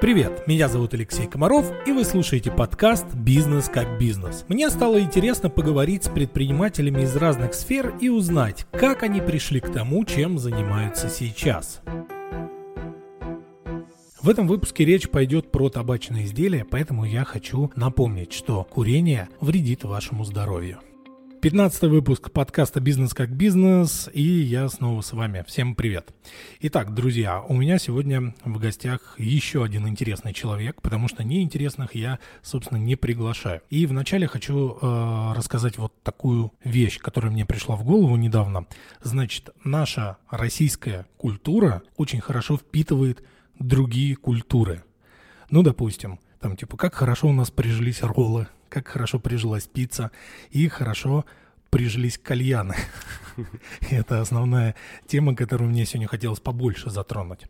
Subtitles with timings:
[0.00, 4.46] Привет, меня зовут Алексей Комаров, и вы слушаете подкаст «Бизнес как бизнес».
[4.48, 9.70] Мне стало интересно поговорить с предпринимателями из разных сфер и узнать, как они пришли к
[9.70, 11.82] тому, чем занимаются сейчас.
[14.22, 19.84] В этом выпуске речь пойдет про табачные изделия, поэтому я хочу напомнить, что курение вредит
[19.84, 20.78] вашему здоровью.
[21.40, 25.42] 15 выпуск подкаста «Бизнес как бизнес» и я снова с вами.
[25.48, 26.12] Всем привет.
[26.60, 32.18] Итак, друзья, у меня сегодня в гостях еще один интересный человек, потому что неинтересных я,
[32.42, 33.62] собственно, не приглашаю.
[33.70, 38.66] И вначале хочу э, рассказать вот такую вещь, которая мне пришла в голову недавно.
[39.02, 43.24] Значит, наша российская культура очень хорошо впитывает
[43.58, 44.84] другие культуры.
[45.48, 50.10] Ну, допустим, там типа, как хорошо у нас прижились роллы, как хорошо прижилась пицца
[50.50, 51.26] и хорошо
[51.68, 52.76] прижились кальяны.
[53.90, 54.74] Это основная
[55.06, 57.46] тема, которую мне сегодня хотелось побольше затронуть.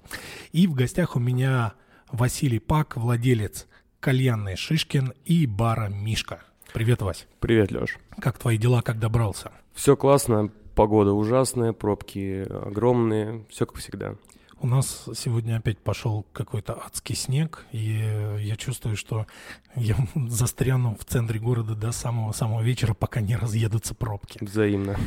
[0.53, 1.75] И в гостях у меня
[2.11, 3.69] Василий Пак, владелец
[4.01, 6.41] кальянной Шишкин и бара Мишка.
[6.73, 7.27] Привет, Вась.
[7.39, 7.99] Привет, Леш.
[8.21, 9.53] Как твои дела, как добрался?
[9.75, 14.15] Все классно, погода ужасная, пробки огромные, все как всегда.
[14.63, 19.27] У нас сегодня опять пошел какой-то адский снег, и я чувствую, что
[19.75, 24.37] я застряну в центре города до самого-самого вечера, пока не разъедутся пробки.
[24.45, 24.99] Взаимно.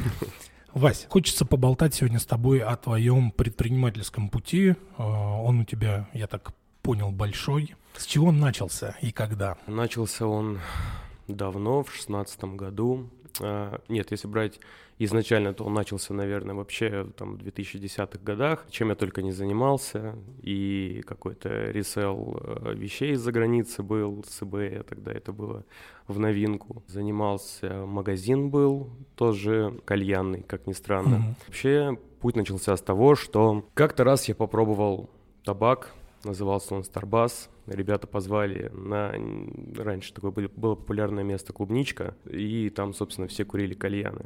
[0.74, 4.76] Вась, хочется поболтать сегодня с тобой о твоем предпринимательском пути.
[4.98, 7.76] А, он у тебя, я так понял, большой.
[7.96, 9.58] С чего он начался и когда?
[9.68, 10.62] Начался он
[11.28, 13.08] давно, в шестнадцатом году.
[13.42, 14.59] А, нет, если брать
[15.00, 20.16] изначально, то он начался, наверное, вообще там в 2010-х годах, чем я только не занимался,
[20.42, 25.66] и какой-то ресел э, вещей из-за границы был, с eBay, тогда это было
[26.08, 26.84] в новинку.
[26.88, 31.16] Занимался, магазин был, тоже кальянный, как ни странно.
[31.16, 31.47] Mm-hmm.
[31.47, 35.09] Вообще путь начался с того, что как-то раз я попробовал
[35.44, 39.13] табак, назывался он Starbass, Ребята позвали на...
[39.77, 44.25] Раньше такое было популярное место Клубничка, и там, собственно, все курили кальяны.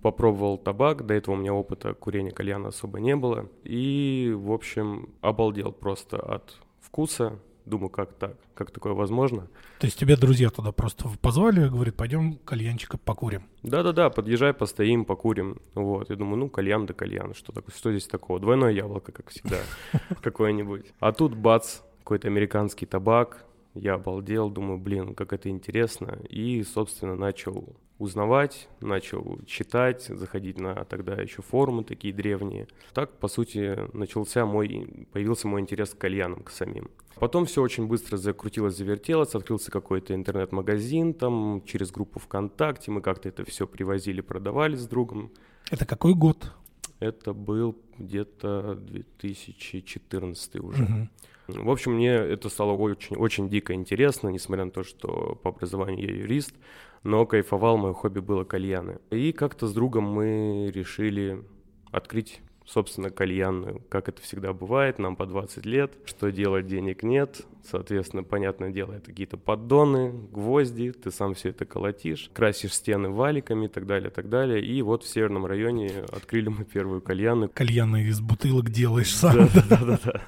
[0.00, 3.48] Попробовал табак, до этого у меня опыта курения кальяна особо не было.
[3.64, 7.38] И, в общем, обалдел просто от вкуса.
[7.68, 8.36] Думаю, как так?
[8.54, 9.46] Как такое возможно?
[9.78, 13.44] То есть тебя друзья туда просто позвали, говорят, пойдем кальянчика покурим?
[13.62, 15.60] Да-да-да, подъезжай, постоим, покурим.
[15.74, 18.40] Вот, я думаю, ну, кальян да кальян, что, так, что здесь такого?
[18.40, 19.58] Двойное яблоко, как всегда,
[20.22, 20.86] какое-нибудь.
[20.98, 23.44] А тут бац, какой-то американский табак.
[23.80, 26.18] Я обалдел, думаю, блин, как это интересно.
[26.28, 32.68] И, собственно, начал узнавать, начал читать, заходить на тогда еще форумы такие древние.
[32.94, 36.90] Так, по сути, начался мой, появился мой интерес к кальянам, к самим.
[37.16, 43.28] Потом все очень быстро закрутилось, завертелось, открылся какой-то интернет-магазин, там через группу ВКонтакте мы как-то
[43.28, 45.32] это все привозили, продавали с другом.
[45.70, 46.52] Это какой год?
[47.00, 50.84] Это был где-то 2014 уже.
[50.84, 51.08] Угу.
[51.48, 56.06] В общем, мне это стало очень, очень дико интересно, несмотря на то, что по образованию
[56.06, 56.54] я юрист,
[57.02, 58.98] но кайфовал, мое хобби было кальяны.
[59.10, 61.42] И как-то с другом мы решили
[61.90, 67.40] открыть собственно, кальянную, как это всегда бывает, нам по 20 лет, что делать денег нет,
[67.64, 73.66] соответственно, понятное дело, это какие-то поддоны, гвозди, ты сам все это колотишь, красишь стены валиками
[73.66, 77.48] и так далее, так далее, и вот в северном районе открыли мы первую кальянную.
[77.48, 79.48] Кальяны из бутылок делаешь сам.
[79.70, 80.22] Да-да-да.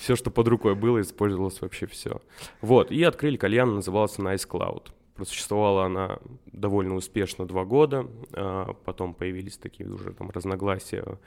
[0.00, 2.22] Все, что под рукой было, использовалось вообще все.
[2.62, 4.88] Вот, и открыли кальян, назывался Nice Cloud.
[5.14, 11.18] Просуществовала она довольно успешно два года, а потом появились такие уже там разногласия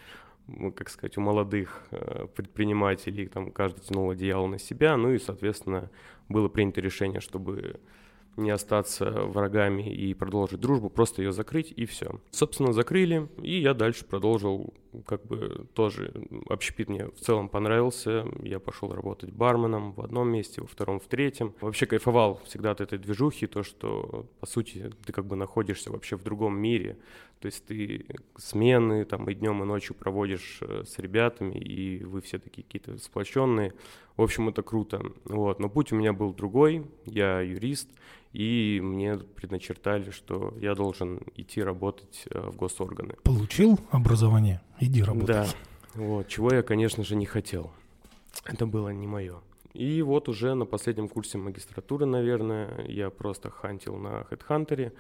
[0.76, 5.90] как сказать, у молодых э, предпринимателей, там каждый тянул одеяло на себя, ну и, соответственно,
[6.28, 7.80] было принято решение, чтобы
[8.36, 12.20] не остаться врагами и продолжить дружбу, просто ее закрыть и все.
[12.32, 14.74] Собственно, закрыли, и я дальше продолжил,
[15.06, 16.14] как бы тоже
[16.50, 18.26] общепит мне в целом понравился.
[18.42, 21.54] Я пошел работать барменом в одном месте, во втором, в третьем.
[21.62, 26.18] Вообще кайфовал всегда от этой движухи, то, что, по сути, ты как бы находишься вообще
[26.18, 26.98] в другом мире.
[27.40, 28.06] То есть ты
[28.38, 32.98] смены там и днем, и ночью проводишь э, с ребятами, и вы все такие какие-то
[32.98, 33.74] сплоченные.
[34.16, 35.02] В общем, это круто.
[35.26, 35.60] Вот.
[35.60, 36.86] Но путь у меня был другой.
[37.06, 37.90] Я юрист,
[38.34, 43.16] и мне предначертали, что я должен идти работать э, в госорганы.
[43.24, 44.62] Получил образование?
[44.80, 45.28] Иди работать.
[45.28, 45.48] Да.
[45.94, 46.28] Вот.
[46.28, 47.72] Чего я, конечно же, не хотел.
[48.46, 49.40] Это было не мое.
[49.74, 54.92] И вот уже на последнем курсе магистратуры, наверное, я просто хантил на HeadHunter,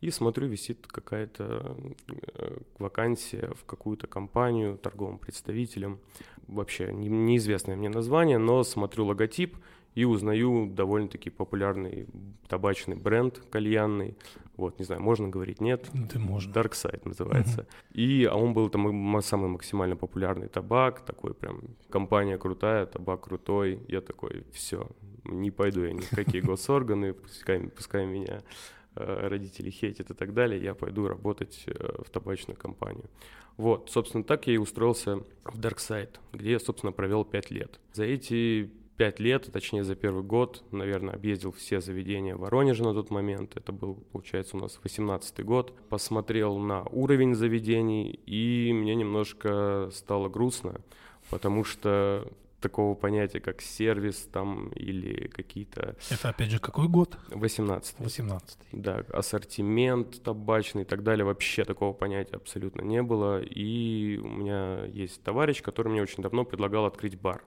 [0.00, 1.76] и смотрю, висит какая-то
[2.08, 5.98] э, вакансия в какую-то компанию, торговым представителем.
[6.46, 9.56] Вообще неизвестное мне название, но смотрю логотип
[9.96, 12.06] и узнаю довольно-таки популярный
[12.48, 14.14] табачный бренд кальянный.
[14.56, 15.90] Вот, не знаю, можно говорить, нет?
[16.12, 16.50] Ты можешь.
[16.50, 17.62] Dark Side называется.
[17.62, 17.94] Uh-huh.
[17.94, 23.80] И а он был там самый максимально популярный табак, такой прям компания крутая, табак крутой.
[23.88, 24.86] Я такой, все,
[25.24, 28.42] не пойду я ни в какие госорганы, пускай, пускай меня
[28.96, 33.08] э, родители хейтят и так далее, я пойду работать э, в табачную компанию.
[33.56, 37.80] Вот, собственно, так я и устроился в Darkside, где я, собственно, провел пять лет.
[37.94, 42.94] За эти пять лет, точнее за первый год, наверное, объездил все заведения в Воронеже на
[42.94, 43.56] тот момент.
[43.56, 45.72] Это был, получается, у нас 18 год.
[45.88, 50.80] Посмотрел на уровень заведений, и мне немножко стало грустно,
[51.30, 55.96] потому что такого понятия, как сервис там или какие-то...
[56.10, 57.16] Это, опять же, какой год?
[57.28, 63.40] 18 18 Да, ассортимент табачный и так далее, вообще такого понятия абсолютно не было.
[63.42, 67.44] И у меня есть товарищ, который мне очень давно предлагал открыть бар.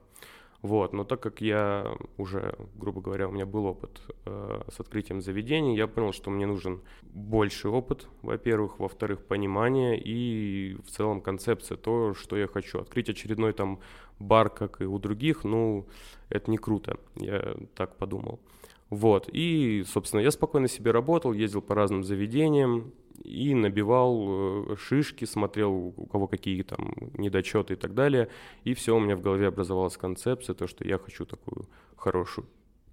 [0.61, 5.21] Вот, но так как я уже, грубо говоря, у меня был опыт э, с открытием
[5.21, 11.77] заведений, я понял, что мне нужен больше опыт, во-первых, во-вторых, понимание и в целом концепция,
[11.77, 12.79] то, что я хочу.
[12.79, 13.79] Открыть очередной там
[14.19, 15.87] бар, как и у других, ну,
[16.27, 18.41] это не круто, я так подумал.
[18.89, 22.91] Вот, и, собственно, я спокойно себе работал, ездил по разным заведениям,
[23.23, 28.27] и набивал э, шишки, смотрел, у кого какие там недочеты и так далее.
[28.63, 32.47] И все, у меня в голове образовалась концепция, то, что я хочу такую хорошую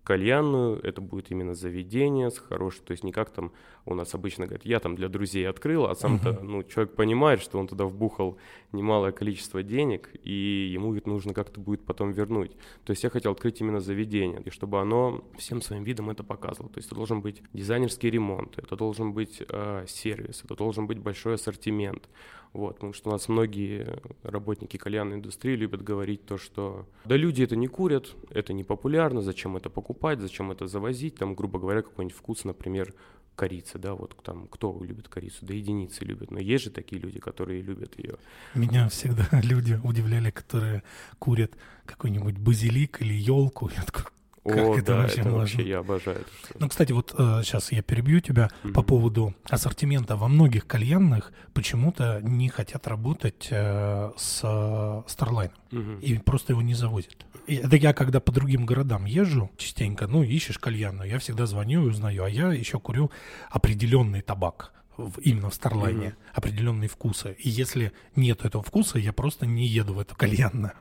[0.07, 3.53] кальянную, это будет именно заведение с хорошим, то есть не как там
[3.85, 6.43] у нас обычно говорят, я там для друзей открыл, а сам-то, uh-huh.
[6.43, 8.39] ну, человек понимает, что он туда вбухал
[8.73, 12.53] немалое количество денег, и ему это нужно как-то будет потом вернуть.
[12.85, 16.73] То есть я хотел открыть именно заведение, и чтобы оно всем своим видом это показывало.
[16.73, 20.99] То есть это должен быть дизайнерский ремонт, это должен быть э, сервис, это должен быть
[20.99, 22.09] большой ассортимент.
[22.57, 27.43] Вот, потому что у нас многие работники кальянной индустрии любят говорить то, что да люди
[27.43, 31.83] это не курят, это не популярно, зачем это покупать, зачем это завозить, там, грубо говоря,
[31.83, 32.95] какой-нибудь вкус, например,
[33.35, 37.21] корицы, да, вот там, кто любит корицу, да единицы любят, но есть же такие люди,
[37.21, 38.17] которые любят ее.
[38.55, 40.83] Меня всегда люди удивляли, которые
[41.19, 41.53] курят
[41.85, 44.05] какой-нибудь базилик или елку, я такой,
[44.47, 45.39] как О, это да, вообще это можно?
[45.39, 46.19] вообще я обожаю.
[46.19, 48.73] Это ну, кстати, вот э, сейчас я перебью тебя mm-hmm.
[48.73, 50.17] по поводу ассортимента.
[50.17, 56.01] Во многих кальянных почему-то не хотят работать э, с Starline mm-hmm.
[56.01, 57.27] и просто его не завозят.
[57.47, 61.87] И это я когда по другим городам езжу частенько, ну, ищешь кальянную, я всегда звоню
[61.87, 63.11] и узнаю, а я еще курю
[63.51, 66.33] определенный табак в, именно в Старлайне, mm-hmm.
[66.35, 67.37] определенные вкусы.
[67.39, 70.73] И если нет этого вкуса, я просто не еду в эту кальянную.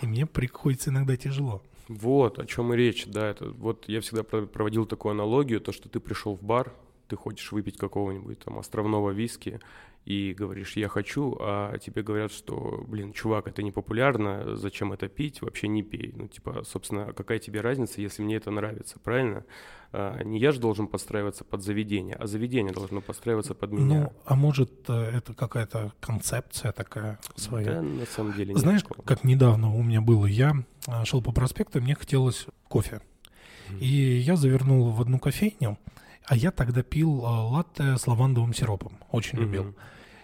[0.00, 1.62] И мне приходится иногда тяжело.
[1.88, 3.28] Вот, о чем и речь, да.
[3.28, 6.72] Это, вот я всегда проводил такую аналогию, то, что ты пришел в бар,
[7.08, 9.60] ты хочешь выпить какого-нибудь там островного виски,
[10.04, 15.08] и говоришь, я хочу, а тебе говорят, что, блин, чувак, это не популярно, зачем это
[15.08, 16.12] пить, вообще не пей.
[16.16, 19.44] Ну, типа, собственно, какая тебе разница, если мне это нравится, правильно?
[19.92, 24.00] А, не я же должен подстраиваться под заведение, а заведение должно подстраиваться под меня.
[24.00, 27.74] Ну, а может, э, это какая-то концепция такая своя?
[27.74, 29.06] Да, на самом деле Знаешь, такого.
[29.06, 30.64] как недавно у меня было, я а,
[31.04, 33.00] шел по проспекту, мне хотелось кофе.
[33.68, 33.78] Mm-hmm.
[33.80, 35.78] И я завернул в одну кофейню,
[36.26, 38.98] а я тогда пил а, латте с лавандовым сиропом.
[39.10, 39.42] Очень mm-hmm.
[39.42, 39.74] любил.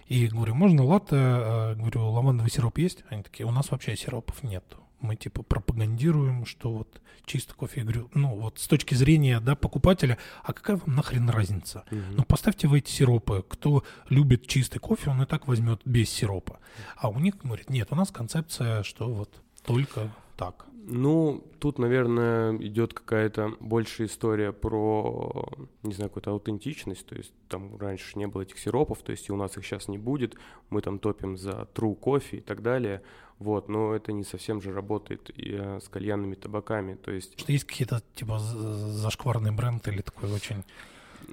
[0.07, 1.17] И говорю, можно латте?
[1.17, 3.05] А, говорю, лавандовый сироп есть?
[3.09, 4.65] Они такие, у нас вообще сиропов нет.
[5.01, 7.81] Мы типа пропагандируем, что вот чистый кофе.
[7.81, 11.85] Я говорю, ну вот с точки зрения да, покупателя, а какая вам нахрен разница?
[11.91, 12.01] Угу.
[12.17, 13.45] Ну поставьте в эти сиропы.
[13.49, 16.59] Кто любит чистый кофе, он и так возьмет без сиропа.
[16.97, 19.31] А у них говорит, нет, у нас концепция, что вот
[19.65, 20.67] только так.
[20.91, 25.47] Ну, тут, наверное, идет какая-то большая история про,
[25.83, 27.05] не знаю, какую-то аутентичность.
[27.07, 29.89] То есть там раньше не было этих сиропов, то есть и у нас их сейчас
[29.89, 30.37] не будет.
[30.71, 33.03] Мы там топим за true кофе и так далее.
[33.39, 36.95] Вот, но это не совсем же работает и, а, с кальянными табаками.
[36.95, 37.39] То есть...
[37.39, 40.65] Что есть какие-то типа зашкварный бренд или такой очень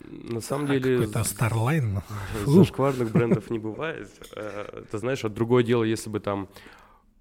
[0.09, 0.97] на самом деле...
[0.97, 2.01] Какой-то Starline.
[2.45, 4.09] Зашкварных брендов не бывает.
[4.35, 6.49] Э, ты знаешь, вот другое дело, если бы там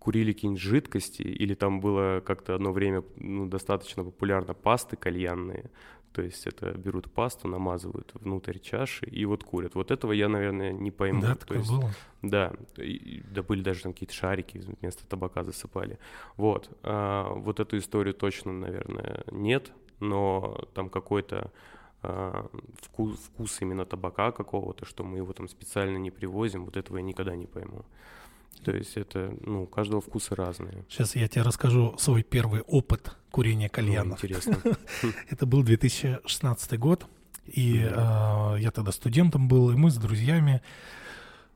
[0.04, 5.70] курили какие-нибудь жидкости, или там было как-то одно время ну, достаточно популярно пасты кальянные,
[6.12, 9.74] то есть это берут пасту, намазывают внутрь чаши и вот курят.
[9.74, 11.22] Вот этого я, наверное, не пойму.
[11.22, 11.90] Да, то есть, было?
[12.20, 15.98] Да, и, да были даже там какие-то шарики вместо табака засыпали.
[16.36, 21.50] Вот, а, вот эту историю точно, наверное, нет, но там какой-то
[22.02, 22.46] а,
[22.82, 27.02] вкус, вкус именно табака какого-то, что мы его там специально не привозим, вот этого я
[27.02, 27.86] никогда не пойму.
[28.62, 30.84] То есть это, ну, у каждого вкусы разные.
[30.88, 34.22] Сейчас я тебе расскажу свой первый опыт курения кальянов.
[34.22, 34.58] Ну, интересно.
[35.30, 37.06] Это был 2016 год,
[37.46, 40.62] и а, я тогда студентом был, и мы с друзьями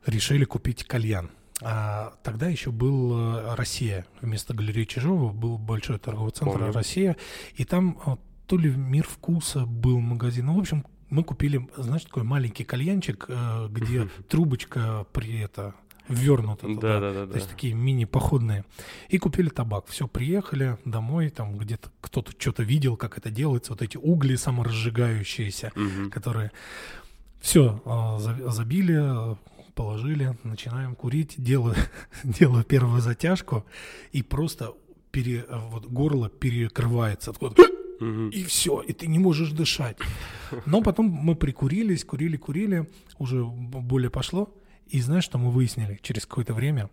[0.04, 1.30] решили купить кальян.
[1.60, 4.06] А тогда еще был э, Россия.
[4.20, 6.72] Вместо галереи Чижова был большой торговый центр Помню.
[6.72, 7.16] Россия.
[7.56, 10.46] И там а, то ли Мир вкуса был магазин.
[10.46, 15.74] Ну, в общем, мы купили, знаешь, такой маленький кальянчик, э, где трубочка при это
[16.08, 16.80] ввернуто туда.
[16.80, 17.32] Да, да, да.
[17.32, 18.64] То есть такие мини-походные.
[19.08, 19.86] И купили табак.
[19.88, 25.72] Все, приехали домой, там где-то кто-то что-то видел, как это делается, вот эти угли саморазжигающиеся,
[25.74, 26.10] Мгм.
[26.10, 26.50] которые...
[27.40, 27.80] Все,
[28.48, 29.36] забили,
[29.74, 31.76] положили, начинаем курить, делаю,
[32.24, 33.64] делаю первую затяжку,
[34.10, 34.74] и просто
[35.12, 37.32] пере, вот горло перекрывается.
[38.00, 38.28] Мгм.
[38.30, 39.96] и все, и ты не можешь дышать.
[40.66, 42.88] Но потом мы прикурились, курили, курили,
[43.18, 44.54] уже более пошло.
[44.90, 46.88] И знаешь, что мы выяснили через какое-то время?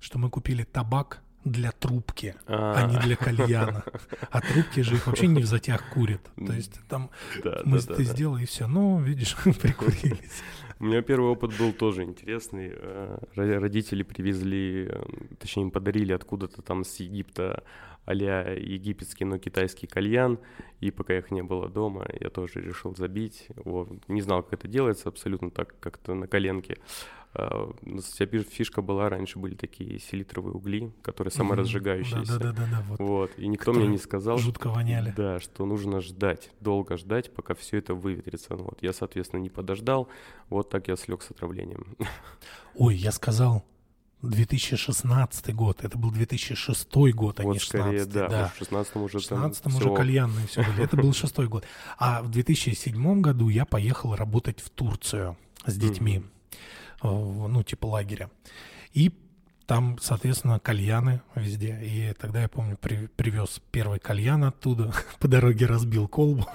[0.00, 2.90] Что мы купили табак для трубки, а, А.
[2.90, 3.84] не для кальяна.
[4.30, 6.20] А трубки же их вообще не в затяг курят.
[6.44, 7.10] То есть там
[7.44, 8.12] Да, мы, да, да, ты да.
[8.12, 8.66] сделал, и все.
[8.66, 10.42] Ну, видишь, прикурились.
[10.80, 12.72] У меня первый опыт был тоже интересный.
[12.74, 15.02] Э, ро- Родители привезли, э,
[15.38, 17.62] точнее, им подарили откуда-то там с Египта
[18.04, 20.38] а-ля египетский, но китайский кальян.
[20.80, 23.46] И пока их не было дома, я тоже решил забить.
[23.64, 23.88] Вот.
[24.08, 26.76] Не знал, как это делается, абсолютно так, как-то на коленке.
[27.38, 27.70] А,
[28.50, 32.38] фишка была, раньше были такие селитровые угли, которые саморазжигающиеся.
[32.38, 32.98] Да-да-да, вот.
[32.98, 33.30] Вот.
[33.36, 35.12] И никто мне не сказал, Жутко воняли.
[35.14, 38.54] да, что нужно ждать, долго ждать, пока все это выветрится.
[38.56, 38.78] Ну Вот.
[38.80, 40.08] Я, соответственно, не подождал,
[40.48, 41.96] вот так я слег с отравлением.
[42.74, 43.66] Ой, я сказал
[44.22, 45.84] 2016 год.
[45.84, 48.52] Это был 2006 год, а не вот скорее, 16 да, да.
[48.54, 50.84] в 16 уже В там 16 уже кальянные все были.
[50.84, 51.66] Это был шестой год.
[51.98, 56.20] А в 2007 году я поехал работать в Турцию с детьми.
[56.20, 56.35] в,
[57.02, 58.30] Ну, типа лагеря.
[58.92, 59.12] И
[59.66, 61.78] там, соответственно, кальяны везде.
[61.82, 66.46] И тогда я помню, при- привез первый кальян оттуда, по дороге разбил колбу.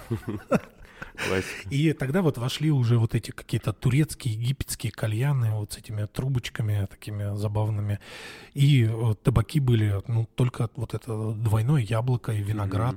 [1.70, 6.88] И тогда вот вошли уже вот эти какие-то турецкие, египетские кальяны вот с этими трубочками
[6.90, 8.00] такими забавными.
[8.54, 12.96] И э, табаки были, ну, только вот это двойное яблоко и виноград.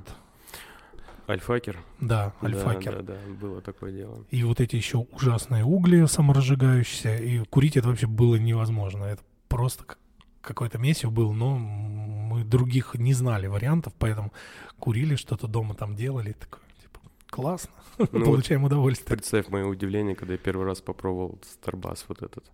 [1.27, 1.79] Альфакер.
[1.99, 3.01] Да, Да, альфакер.
[3.01, 4.23] Да, да, было такое дело.
[4.31, 7.15] И вот эти еще ужасные угли саморазжигающиеся.
[7.17, 9.05] И курить это вообще было невозможно.
[9.05, 9.99] Это просто как-
[10.41, 14.31] какое-то месиво было, но мы других не знали вариантов, поэтому
[14.79, 16.33] курили, что-то дома там делали.
[16.33, 19.07] Такое, типа, классно, Ну вот получаем удовольствие.
[19.17, 22.51] Представь мое удивление, когда я первый раз попробовал Старбас вот этот.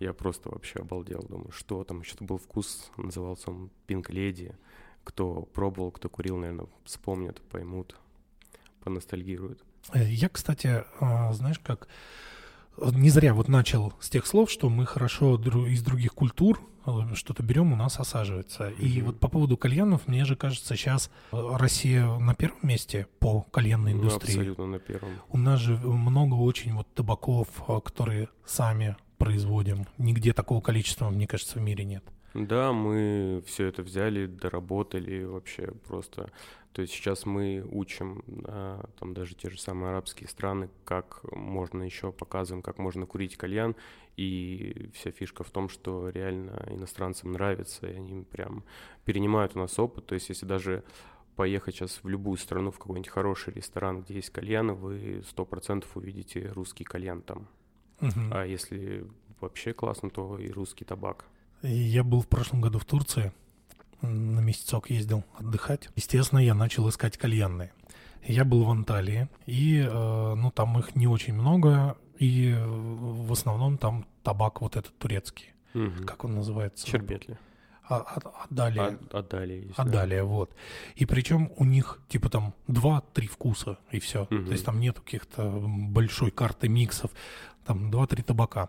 [0.00, 1.22] Я просто вообще обалдел.
[1.28, 4.52] Думаю, что там еще был вкус, назывался он Пинк Леди.
[5.04, 7.96] Кто пробовал, кто курил, наверное, вспомнят, поймут,
[8.84, 9.62] поностальгируют.
[9.92, 11.88] Э, Я, кстати, а, знаешь, как
[12.78, 17.42] не зря вот начал с тех слов, что мы хорошо из других культур э, что-то
[17.42, 18.70] берем, у нас осаживается.
[18.70, 23.42] И вот по поводу кальянов, мне же кажется, сейчас э, Россия на первом месте по
[23.42, 24.30] кальянной Ну, индустрии.
[24.34, 25.10] абсолютно на первом.
[25.28, 27.48] У нас же много очень вот табаков,
[27.84, 29.86] которые сами производим.
[29.98, 32.04] Нигде такого количества, мне кажется, в мире нет.
[32.34, 36.30] Да, мы все это взяли, доработали вообще просто.
[36.72, 41.82] То есть сейчас мы учим а, там даже те же самые арабские страны, как можно
[41.82, 43.76] еще показываем, как можно курить кальян.
[44.16, 48.64] И вся фишка в том, что реально иностранцам нравится, и они прям
[49.04, 50.06] перенимают у нас опыт.
[50.06, 50.82] То есть если даже
[51.36, 55.96] поехать сейчас в любую страну, в какой-нибудь хороший ресторан, где есть кальяны, вы сто процентов
[55.96, 57.48] увидите русский кальян там.
[58.00, 58.30] Мгм.
[58.32, 59.06] А если
[59.40, 61.26] вообще классно, то и русский табак.
[61.62, 63.32] Я был в прошлом году в Турции,
[64.00, 65.88] на месяцок ездил отдыхать.
[65.94, 67.72] Естественно, я начал искать кальянные.
[68.24, 73.78] Я был в Анталии, и, э, ну, там их не очень много, и в основном
[73.78, 75.52] там табак вот этот турецкий.
[75.74, 76.04] Мгм.
[76.04, 76.86] Как он называется?
[76.86, 77.36] Чербетли.
[77.88, 78.98] А, а- Адалия.
[79.12, 79.54] А, отдали.
[79.68, 80.54] если- Адалия, вот.
[80.94, 84.26] И причем у них типа там два-три вкуса и все.
[84.30, 84.46] Мгм.
[84.46, 87.10] То есть там нет каких-то большой карты миксов,
[87.66, 88.68] там два-три табака.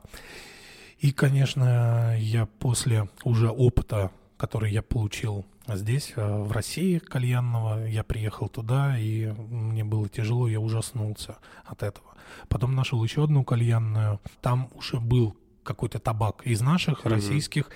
[1.04, 8.06] И, конечно, я после уже опыта, который я получил здесь, э, в России, кальянного, я
[8.06, 12.08] приехал туда, и мне было тяжело, я ужаснулся от этого.
[12.48, 17.16] Потом нашел еще одну кальянную, там уже был какой-то табак из наших, Мгм.
[17.16, 17.70] российских,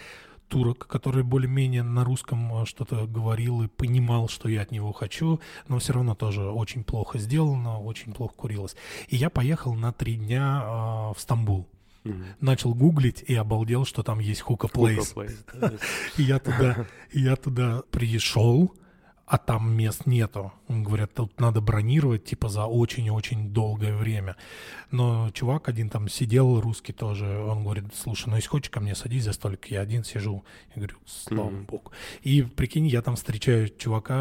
[0.47, 5.41] турок, который более-менее на русском э, что-то говорил и понимал, что я от него хочу,
[5.67, 8.77] но все равно тоже очень плохо сделано, очень плохо курилось.
[9.09, 10.67] И я поехал на три дня э,
[11.13, 11.67] в Стамбул.
[12.07, 12.25] Мгм.
[12.41, 15.13] Начал гуглить и обалдел, что там есть Хука Плейс.
[15.13, 15.79] Hookah Place.
[16.17, 18.73] И я туда, я туда пришел,
[19.29, 20.53] а там мест нету.
[20.69, 24.37] Говорят, тут надо бронировать, типа, за очень-очень долгое время.
[24.89, 28.95] Но чувак один там сидел, русский тоже, он говорит, слушай, ну если хочешь, ко мне
[28.95, 30.45] садись за столик, я один сижу.
[30.69, 31.65] Я говорю, слава Мгм.
[31.65, 31.91] богу.
[32.21, 34.15] И прикинь, я там встречаю чувака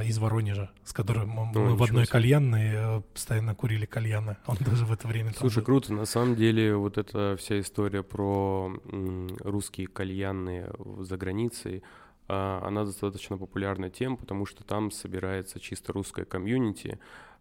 [0.00, 2.12] а, из Воронежа, с которым мы мы в одной себе.
[2.12, 4.36] кальянной э, постоянно курили кальяны.
[4.46, 5.64] Он тоже в это время Слушай, был.
[5.64, 5.94] круто.
[5.94, 11.82] На самом деле, вот эта вся история про м, русские кальянные за границей,
[12.28, 16.98] она достаточно популярна тем, потому что там собирается чисто русское комьюнити,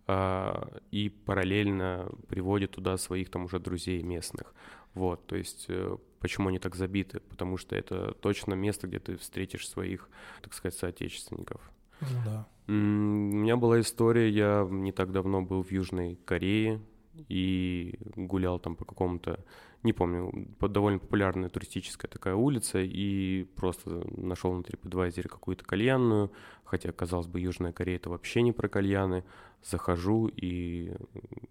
[0.07, 4.53] а, и параллельно приводит туда своих там уже друзей местных.
[4.93, 9.15] Вот, то есть э, почему они так забиты, потому что это точно место, где ты
[9.15, 10.09] встретишь своих,
[10.41, 11.61] так сказать, соотечественников.
[12.01, 12.47] Ну да.
[12.67, 16.81] У меня была история, я не так давно был в Южной Корее
[17.27, 19.43] и гулял там по какому-то,
[19.83, 26.31] не помню, по довольно популярная туристическая такая улица, и просто нашел на TripAdvisor какую-то кальянную,
[26.63, 29.23] хотя, казалось бы, Южная Корея это вообще не про кальяны.
[29.63, 30.93] Захожу и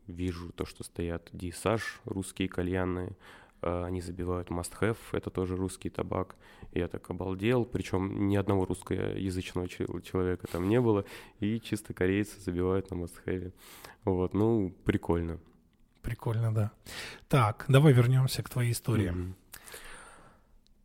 [0.07, 3.17] вижу то, что стоят DSH, русские кальянные,
[3.63, 6.37] а, они забивают must-have, это тоже русский табак.
[6.73, 11.05] Я так обалдел, причем ни одного русскоязычного человека там не было,
[11.41, 13.53] и чисто корейцы забивают на must-have.
[14.05, 15.39] Вот, ну, прикольно.
[16.03, 16.71] Прикольно, да.
[17.29, 19.13] Так, давай вернемся к твоей истории.
[19.13, 19.35] Mm-hmm.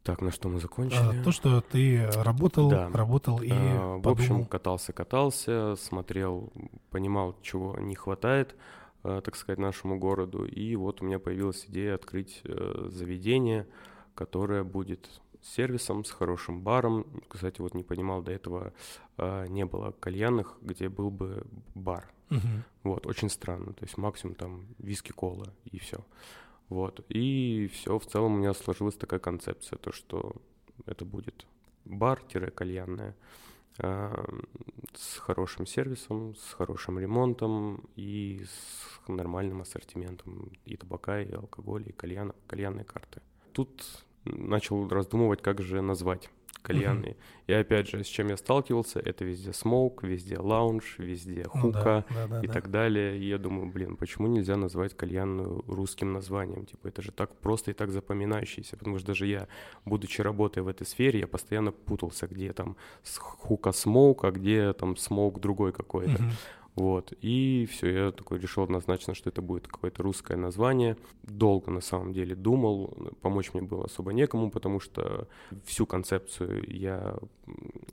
[0.05, 1.19] Так, на что мы закончили?
[1.19, 2.89] А, то, что ты работал, да.
[2.89, 6.53] работал и а, В общем, катался, катался, смотрел,
[6.91, 8.55] понимал, чего не хватает,
[9.01, 10.45] а, так сказать, нашему городу.
[10.45, 13.67] И вот у меня появилась идея открыть а, заведение,
[14.13, 15.10] которое будет
[15.41, 17.05] сервисом, с хорошим баром.
[17.27, 18.74] Кстати, вот не понимал, до этого
[19.17, 22.12] а, не было кальянных, где был бы бар.
[22.29, 22.39] Угу.
[22.84, 23.74] Вот, очень странно.
[23.74, 26.05] То есть максимум там виски-кола и все.
[26.70, 27.05] Вот.
[27.10, 30.36] И все, в целом у меня сложилась такая концепция, то, что
[30.86, 31.46] это будет
[31.86, 33.15] бар-кальянная
[33.77, 34.25] э,
[34.94, 41.91] с хорошим сервисом, с хорошим ремонтом и с нормальным ассортиментом и табака, и алкоголя, и
[41.91, 43.22] кальяна, кальянной карты.
[43.51, 46.29] Тут начал раздумывать, как же назвать
[46.62, 47.12] кальянные.
[47.12, 47.19] Угу.
[47.47, 51.71] И опять же, с чем я сталкивался, это везде смоук, везде лаунж, везде хука ну,
[51.71, 52.53] да, да, да, и да.
[52.53, 53.17] так далее.
[53.19, 56.65] И я думаю, блин, почему нельзя назвать кальянную русским названием?
[56.65, 59.47] Типа, это же так просто и так запоминающееся, потому что даже я,
[59.85, 62.77] будучи работая в этой сфере, я постоянно путался, где там
[63.17, 66.13] hookah smoke, а где там smoke другой какой-то.
[66.13, 66.31] Угу.
[66.75, 70.98] Вот, и все, я такой решил однозначно, что это будет какое-то русское название.
[71.24, 75.29] Долго на самом деле думал, помочь мне было особо некому, потому что
[75.63, 77.17] всю концепцию я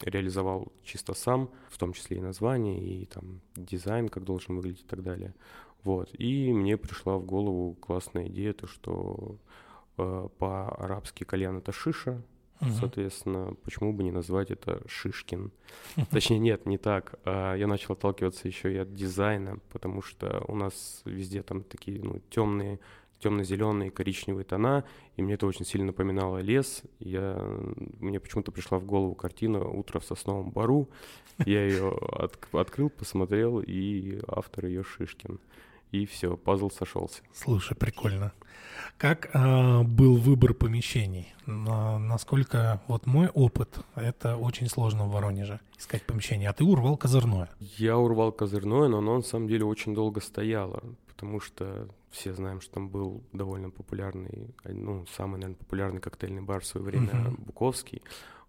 [0.00, 4.88] реализовал чисто сам, в том числе и название, и там дизайн, как должен выглядеть и
[4.88, 5.32] так далее.
[5.84, 9.36] Вот, и мне пришла в голову классная идея, то что
[9.96, 12.20] э, по-арабски кальян это шиша,
[12.62, 12.70] Угу.
[12.78, 15.50] Соответственно, почему бы не назвать это Шишкин?
[16.10, 17.18] Точнее, нет, не так.
[17.24, 22.00] А, я начал отталкиваться еще и от дизайна, потому что у нас везде там такие
[22.00, 22.78] ну, темные,
[23.18, 24.84] темно-зеленые, коричневые тона,
[25.16, 26.82] и мне это очень сильно напоминало лес.
[27.00, 27.36] Я,
[27.98, 30.88] мне почему-то пришла в голову картина «Утро в сосновом бару».
[31.44, 35.40] Я ее от, открыл, посмотрел, и автор ее Шишкин
[35.92, 37.22] и все, пазл сошелся.
[37.32, 38.32] Слушай, прикольно.
[38.96, 41.34] Как э, был выбор помещений?
[41.46, 46.48] На, насколько вот мой опыт, это очень сложно в Воронеже искать помещение.
[46.48, 47.50] А ты урвал козырное?
[47.58, 52.60] Я урвал козырное, но оно на самом деле очень долго стояло, потому что все знаем,
[52.60, 57.44] что там был довольно популярный, ну, самый, наверное, популярный коктейльный бар в свое время, uh-huh.
[57.44, 58.02] Буковский.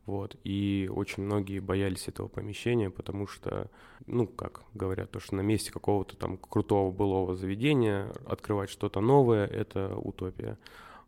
[0.06, 3.72] Вот, и очень многие боялись этого помещения, потому что,
[4.06, 9.48] ну, как говорят, то, что на месте какого-то там крутого былого заведения открывать что-то новое—
[9.48, 10.58] это утопия.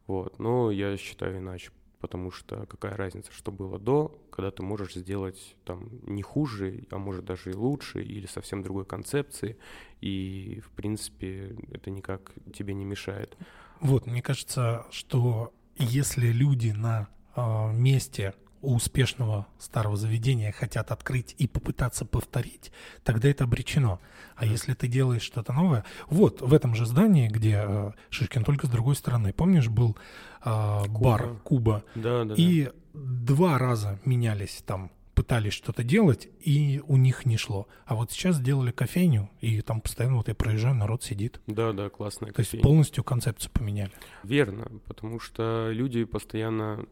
[0.07, 4.93] Вот, но я считаю иначе, потому что какая разница, что было до, когда ты можешь
[4.93, 9.57] сделать там не хуже, а может даже и лучше, или совсем другой концепции,
[9.99, 13.35] и, в принципе, это никак тебе не мешает.
[13.81, 18.33] Вот, мне кажется, что если люди на э, месте
[18.73, 22.71] успешного старого заведения хотят открыть и попытаться повторить,
[23.03, 23.99] тогда это обречено.
[24.35, 28.67] А если ты делаешь что-то новое, вот в этом же здании, где э, Шишкин, только
[28.67, 29.97] с другой стороны, помнишь, был
[30.43, 30.99] э, Куба.
[30.99, 32.71] бар Куба, да, да, и да.
[32.93, 37.67] два раза менялись там пытались что-то делать, и у них не шло.
[37.85, 41.39] А вот сейчас сделали кофейню, и там постоянно вот я проезжаю, народ сидит.
[41.47, 43.91] Да, да, классная То есть полностью концепцию поменяли.
[44.23, 46.85] Верно, потому что люди постоянно...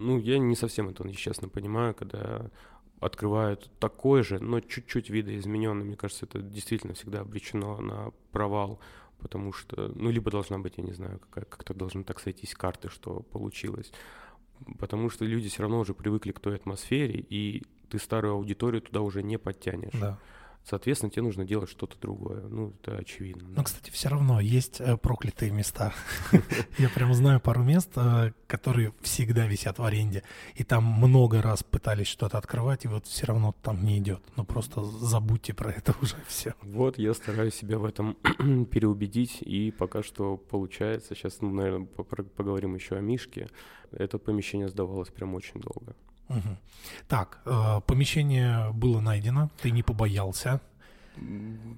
[0.00, 2.50] Ну, я не совсем это, честно, понимаю, когда
[3.00, 5.84] открывают такой же, но чуть-чуть видоизмененный.
[5.84, 8.80] Мне кажется, это действительно всегда обречено на провал,
[9.20, 12.88] потому что, ну, либо должна быть, я не знаю, какая, как-то должны так сойтись карты,
[12.88, 13.92] что получилось
[14.78, 19.00] потому что люди все равно уже привыкли к той атмосфере, и ты старую аудиторию туда
[19.00, 19.92] уже не подтянешь.
[19.94, 20.18] Да.
[20.64, 22.42] Соответственно, тебе нужно делать что-то другое.
[22.42, 23.48] Ну, это очевидно.
[23.56, 25.94] Но, кстати, все равно есть э, проклятые места.
[26.78, 30.24] Я прям знаю пару мест, э, которые всегда висят в аренде.
[30.56, 34.22] И там много раз пытались что-то открывать, и вот все равно там не идет.
[34.36, 36.54] Ну, просто забудьте про это уже все.
[36.62, 38.14] Вот, я стараюсь себя в этом
[38.70, 41.14] переубедить, и пока что получается.
[41.14, 43.48] Сейчас, ну, наверное, поговорим еще о Мишке.
[43.90, 45.96] Это помещение сдавалось прям очень долго.
[46.28, 46.56] Угу.
[47.08, 50.60] Так, э, помещение было найдено, ты не побоялся.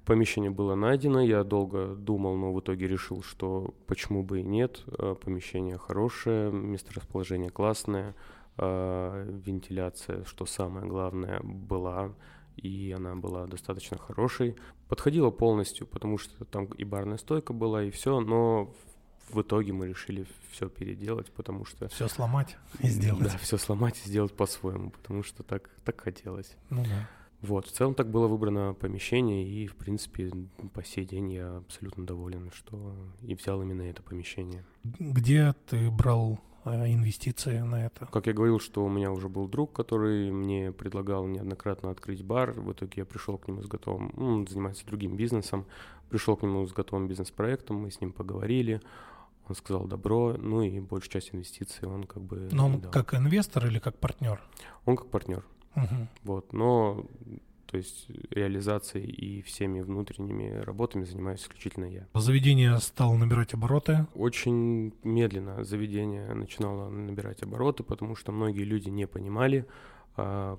[0.04, 4.82] Помещение было найдено, я долго думал, но в итоге решил, что почему бы и нет.
[4.98, 8.14] Э, помещение хорошее, месторасположение классное,
[8.58, 12.10] э, вентиляция, что самое главное, была
[12.56, 14.56] и она была достаточно хорошей.
[14.88, 18.74] Подходила полностью, потому что там и барная стойка была, и все, но
[19.32, 21.88] в итоге мы решили все переделать, потому что...
[21.88, 23.24] Все сломать и сделать.
[23.24, 26.56] Да, все сломать и сделать по-своему, потому что так, так хотелось.
[26.70, 27.08] Ну да.
[27.42, 30.30] Вот, в целом так было выбрано помещение, и, в принципе,
[30.74, 34.62] по сей день я абсолютно доволен, что и взял именно это помещение.
[34.84, 38.06] Где ты брал э, инвестиции на это?
[38.06, 42.52] Как я говорил, что у меня уже был друг, который мне предлагал неоднократно открыть бар.
[42.52, 45.64] В итоге я пришел к нему с готовым, ну, он занимается другим бизнесом,
[46.10, 48.82] пришел к нему с готовым бизнес-проектом, мы с ним поговорили.
[49.50, 52.48] Он сказал добро, ну и большую часть инвестиций он как бы...
[52.52, 52.92] Но он дал.
[52.92, 54.40] как инвестор или как партнер?
[54.84, 55.44] Он как партнер.
[55.74, 56.08] Угу.
[56.22, 57.04] Вот, но
[57.66, 62.06] то есть реализацией и всеми внутренними работами занимаюсь исключительно я.
[62.14, 64.06] Заведение стало набирать обороты?
[64.14, 69.66] Очень медленно заведение начинало набирать обороты, потому что многие люди не понимали,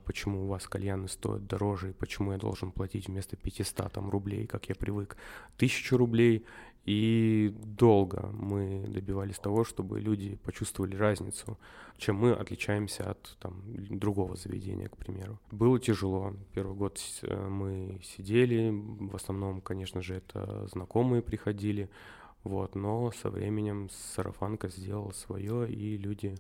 [0.06, 4.48] почему у вас кальяны стоят дороже, и почему я должен платить вместо 500 там, рублей,
[4.48, 5.18] как я привык,
[5.58, 6.46] 1000 рублей.
[6.86, 11.60] И долго мы добивались того, чтобы люди почувствовали разницу,
[11.98, 15.40] чем мы отличаемся от там, другого заведения, к примеру.
[15.52, 16.34] Было тяжело.
[16.54, 21.88] Первый год э, мы сидели, в основном, конечно же, это знакомые приходили,
[22.44, 26.36] вот, но со временем сарафанка сделала свое, и люди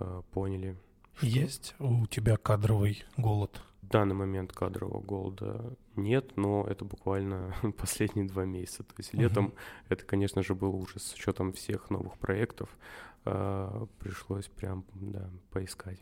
[0.00, 0.76] э, поняли,
[1.22, 3.60] есть у тебя кадровый голод?
[3.82, 8.82] В данный момент кадрового голода нет, но это буквально последние два месяца.
[8.82, 9.86] То есть летом uh-huh.
[9.88, 11.02] это, конечно же, был ужас.
[11.02, 12.68] С учетом всех новых проектов
[13.24, 16.00] э, пришлось прям, да, поискать.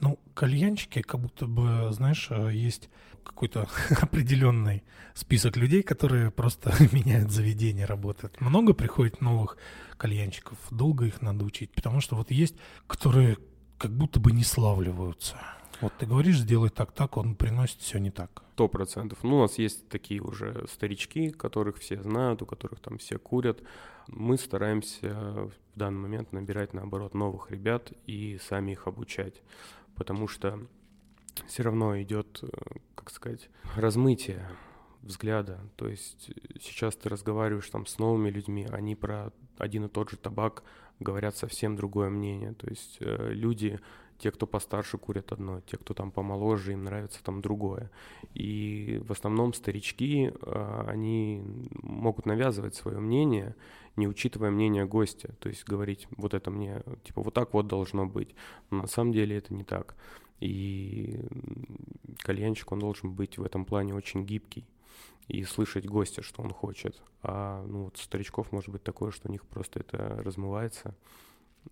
[0.00, 2.90] Ну, кальянчики, как будто бы, знаешь, а, есть
[3.22, 3.68] какой-то
[4.00, 4.82] определенный
[5.14, 8.40] список людей, которые просто меняют заведение, работают.
[8.40, 9.56] Много приходит новых
[9.96, 13.38] кальянчиков, долго их надо учить, потому что вот есть, которые
[13.78, 15.36] как будто бы не славливаются.
[15.80, 18.42] Вот ты говоришь, сделай так, так, он приносит все не так.
[18.54, 19.22] Сто процентов.
[19.22, 23.62] Ну, у нас есть такие уже старички, которых все знают, у которых там все курят.
[24.06, 29.42] Мы стараемся в данный момент набирать, наоборот, новых ребят и сами их обучать.
[29.96, 30.60] Потому что
[31.48, 32.48] все равно идет, э,
[32.94, 34.48] как сказать, размытие
[35.02, 35.60] взгляда.
[35.76, 40.16] То есть сейчас ты разговариваешь там с новыми людьми, они про один и тот же
[40.16, 40.62] табак
[41.00, 42.54] говорят совсем другое мнение.
[42.54, 43.80] То есть э, люди,
[44.18, 47.90] те, кто постарше, курят одно, те, кто там помоложе, им нравится там другое.
[48.34, 51.42] И в основном старички, э, они
[51.82, 53.54] могут навязывать свое мнение,
[53.96, 55.34] не учитывая мнение гостя.
[55.40, 58.34] То есть говорить, вот это мне, типа, вот так вот должно быть.
[58.70, 59.96] Но на самом деле это не так.
[60.40, 61.20] И
[62.18, 64.64] кальянчик, он должен быть в этом плане очень гибкий
[65.28, 67.00] и слышать гостя, что он хочет.
[67.22, 70.94] А ну, вот старичков может быть такое, что у них просто это размывается,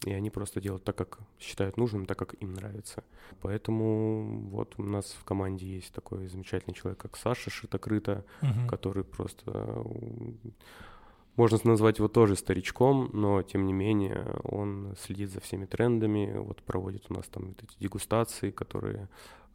[0.04, 3.04] и они просто делают так, как считают нужным, так, как им нравится.
[3.40, 8.68] Поэтому вот у нас в команде есть такой замечательный человек, как Саша Шитокрыта, угу.
[8.68, 9.84] который просто...
[11.34, 16.62] Можно назвать его тоже старичком, но тем не менее он следит за всеми трендами, вот
[16.62, 19.08] проводит у нас там вот эти дегустации, которые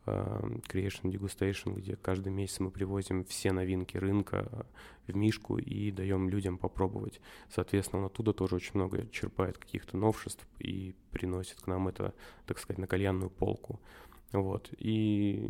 [0.08, 4.66] Creation Degustation, где каждый месяц мы привозим все новинки рынка
[5.08, 7.20] в Мишку и даем людям попробовать.
[7.50, 12.14] Соответственно, он оттуда тоже очень много черпает каких-то новшеств и приносит к нам это,
[12.46, 13.80] так сказать, на кальянную полку.
[14.32, 14.70] Вот.
[14.78, 15.50] И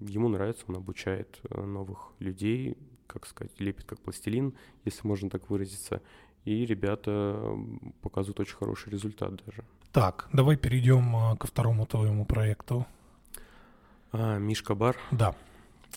[0.00, 5.48] ему нравится, он обучает э, новых людей, как сказать, лепит как пластилин, если можно так
[5.48, 6.02] выразиться.
[6.44, 7.56] И ребята
[8.02, 9.64] показывают очень хороший результат даже.
[9.92, 12.86] Так, давай перейдем э, ко второму твоему проекту.
[14.18, 14.96] А, Мишка Бар?
[15.10, 15.34] Да.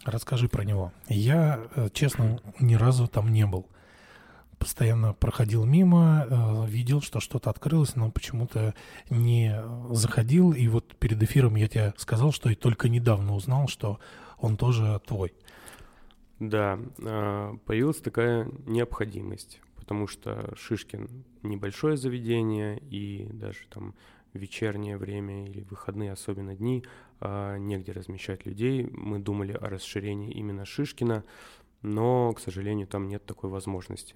[0.04, 0.92] Расскажи про него.
[1.08, 3.66] Я, э, честно, ни разу там не был.
[4.58, 8.74] Постоянно проходил мимо, э, видел, что что-то открылось, но почему-то
[9.10, 9.56] не
[9.92, 10.52] заходил.
[10.52, 14.00] И вот перед эфиром я тебе сказал, что и только недавно узнал, что
[14.38, 15.34] он тоже твой.
[16.40, 23.94] Да, а, появилась такая необходимость, потому что Шишкин небольшое заведение, и даже там
[24.34, 26.84] вечернее время или выходные, особенно дни,
[27.20, 28.88] а, негде размещать людей.
[28.92, 31.24] Мы думали о расширении именно Шишкина,
[31.82, 34.16] но, к сожалению, там нет такой возможности.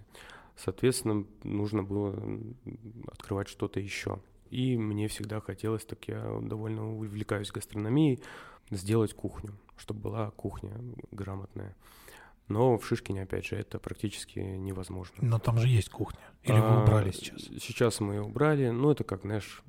[0.55, 2.15] Соответственно, нужно было
[3.07, 4.19] открывать что-то еще.
[4.49, 8.21] И мне всегда хотелось, так я довольно увлекаюсь гастрономией,
[8.69, 10.73] сделать кухню, чтобы была кухня
[11.11, 11.75] грамотная.
[12.49, 15.15] Но в Шишкине, опять же, это практически невозможно.
[15.21, 16.19] Но там же есть кухня.
[16.43, 17.41] Или вы а, убрали сейчас?
[17.61, 18.69] Сейчас мы ее убрали.
[18.69, 19.63] Ну, это как, знаешь,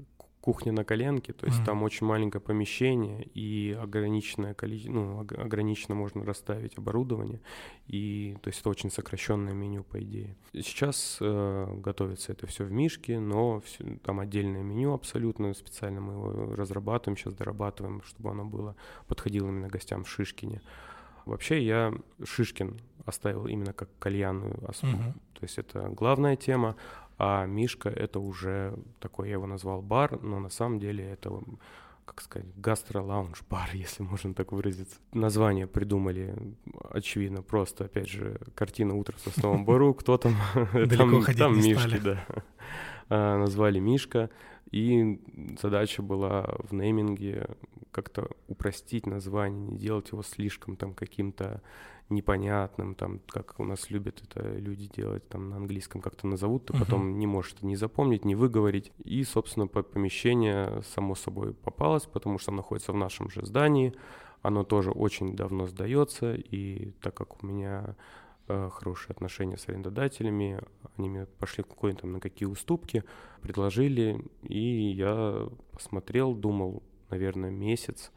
[0.44, 1.66] кухня на коленке, то есть Мгм.
[1.66, 7.40] там очень маленькое помещение и ограниченное количество, ну, ог- ограниченно можно расставить оборудование,
[7.86, 10.36] и то есть это очень сокращенное меню, по идее.
[10.52, 16.12] Сейчас э, готовится это все в Мишке, но всё- там отдельное меню абсолютно, специально мы
[16.12, 18.74] его разрабатываем, сейчас дорабатываем, чтобы оно было,
[19.08, 20.60] подходило именно гостям в Шишкине.
[21.26, 22.76] Вообще я Шишкин
[23.06, 25.12] оставил именно как кальянную основу, Мгм.
[25.12, 26.74] то есть это главная тема,
[27.18, 31.30] а Мишка это уже такой, я его назвал бар, но на самом деле это,
[32.04, 34.96] как сказать, гастро-лаунж-бар, если можно так выразиться.
[35.12, 36.34] Название придумали,
[36.90, 40.34] очевидно, просто, опять же, картина «Утро в сосновом бору», кто там?
[41.38, 42.24] Там Мишки, да.
[43.08, 44.30] А, Назвали Мишка,
[44.70, 45.20] и
[45.60, 47.46] задача была в нейминге
[47.90, 51.62] как-то упростить название, не делать его слишком там каким-то
[52.10, 56.72] непонятным, там, как у нас любят это люди делать, там на английском как-то назовут, ты
[56.72, 56.84] Мгм.
[56.84, 58.92] потом не можешь это не запомнить, не выговорить.
[59.04, 63.94] И, собственно, по- помещение само собой попалось, потому что оно находится в нашем же здании,
[64.42, 67.96] оно тоже очень давно сдается, и так как у меня
[68.46, 70.60] хорошие отношения с арендодателями,
[70.96, 73.04] они мне пошли какой там на какие уступки,
[73.40, 78.12] предложили, и я посмотрел, думал, наверное, месяц,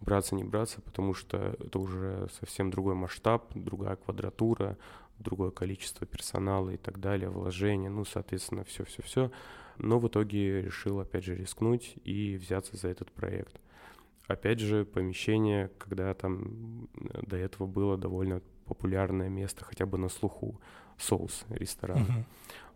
[0.00, 4.76] браться, не браться, потому что это уже совсем другой масштаб, другая квадратура,
[5.18, 9.30] другое количество персонала и так далее, вложения, ну, соответственно, все-все-все.
[9.78, 13.60] Но в итоге решил, опять же, рискнуть и взяться за этот проект.
[14.26, 20.08] Опять же, помещение, когда там э, до этого было довольно популярное место, хотя бы на
[20.08, 20.60] слуху,
[20.98, 22.02] соус ресторан.
[22.02, 22.24] Мгм.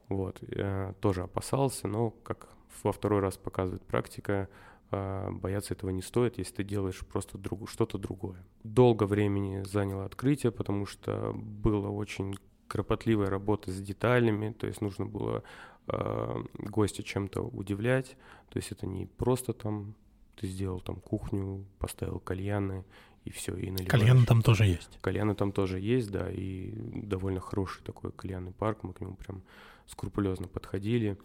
[0.08, 2.48] Вот, э, тоже опасался, но, как
[2.82, 4.48] во второй раз показывает практика,
[4.90, 8.44] э, бояться этого не стоит, если ты делаешь просто друг- что-то другое.
[8.64, 12.34] Долго времени заняло открытие, потому что было очень
[12.68, 15.42] кропотливая работа с деталями, то есть нужно было
[15.88, 18.16] э, гостя чем-то удивлять,
[18.50, 19.94] то есть это не просто там
[20.36, 22.84] ты сделал там кухню, поставил кальяны
[23.24, 23.88] и все, и наливаешь.
[23.90, 24.98] Кальян там тоже есть.
[25.00, 29.42] Кальяны там тоже есть, да, и довольно хороший такой кальянный парк, мы к нему прям
[29.86, 31.16] скрупулезно подходили,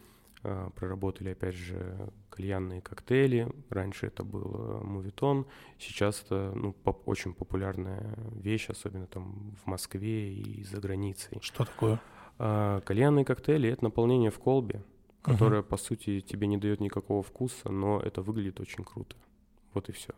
[0.44, 5.48] а, проработали, опять же, кальянные коктейли, раньше это был э, мувитон,
[5.80, 11.40] сейчас это, ну, поп- очень популярная вещь, особенно там в Москве и за границей.
[11.42, 12.00] Что такое?
[12.38, 14.84] А, кальянные коктейли— это наполнение в колбе,
[15.24, 19.16] которое, по сути, тебе не дает никакого вкуса, но это выглядит очень круто.
[19.74, 20.14] Вот и все.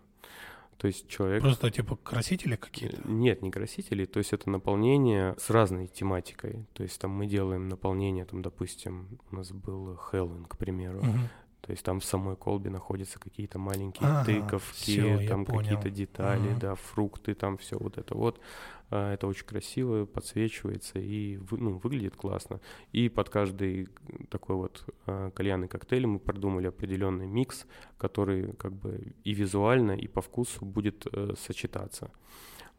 [0.79, 1.41] То есть человек...
[1.41, 2.97] Просто типа красители какие-то?
[2.97, 6.65] Э, Нет, не красители, то есть это наполнение с разной тематикой.
[6.71, 10.99] То есть там мы делаем наполнение, там, допустим, у нас был Хэллоуин, к примеру.
[11.03, 11.29] Мгм.
[11.69, 15.91] То есть там в самой колбе находятся какие-то маленькие Ага, тыковки, всё, я там какие-то
[15.91, 16.59] детали, Мгм.
[16.59, 18.41] да, фрукты, там все вот это вот.
[18.89, 22.59] А, Это очень красиво, подсвечивается и ну, выглядит классно.
[22.91, 23.87] И под каждый
[24.31, 27.67] такой вот а, кальянный коктейль мы продумали определенный микс,
[27.99, 32.09] который как бы и визуально, и по вкусу будет э, сочетаться.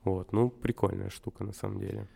[0.02, 2.08] Вот, ну, прикольная штука на самом деле.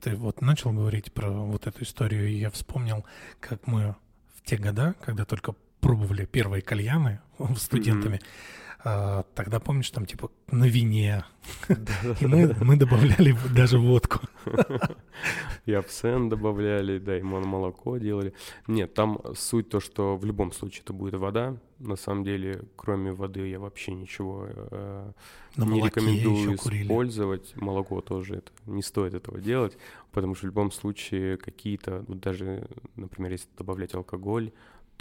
[0.00, 3.04] Ты вот начал говорить про вот эту историю, и я вспомнил,
[3.38, 3.94] как мы
[4.34, 7.20] в те года, когда только пробовали первые кальяны
[7.56, 8.20] студентами,
[8.84, 11.24] а, тогда, помнишь, там типа на вине,
[12.20, 14.20] и мы, мы добавляли даже водку.
[15.66, 18.32] И абсент добавляли, да, и молоко делали.
[18.66, 21.56] Нет, там суть то, что в любом случае это будет вода.
[21.78, 25.12] На самом деле, кроме воды я вообще ничего э,
[25.56, 27.54] не рекомендую использовать.
[27.54, 29.78] Молоко тоже это не стоит этого делать,
[30.10, 32.66] потому что в любом случае какие-то, вот даже,
[32.96, 34.50] например, если добавлять алкоголь,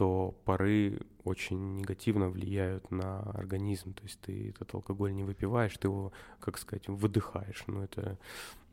[0.02, 3.94] то пары очень негативно влияют на организм.
[3.94, 7.64] То есть ты этот алкоголь не выпиваешь, ты его, как сказать, выдыхаешь.
[7.68, 8.18] Но это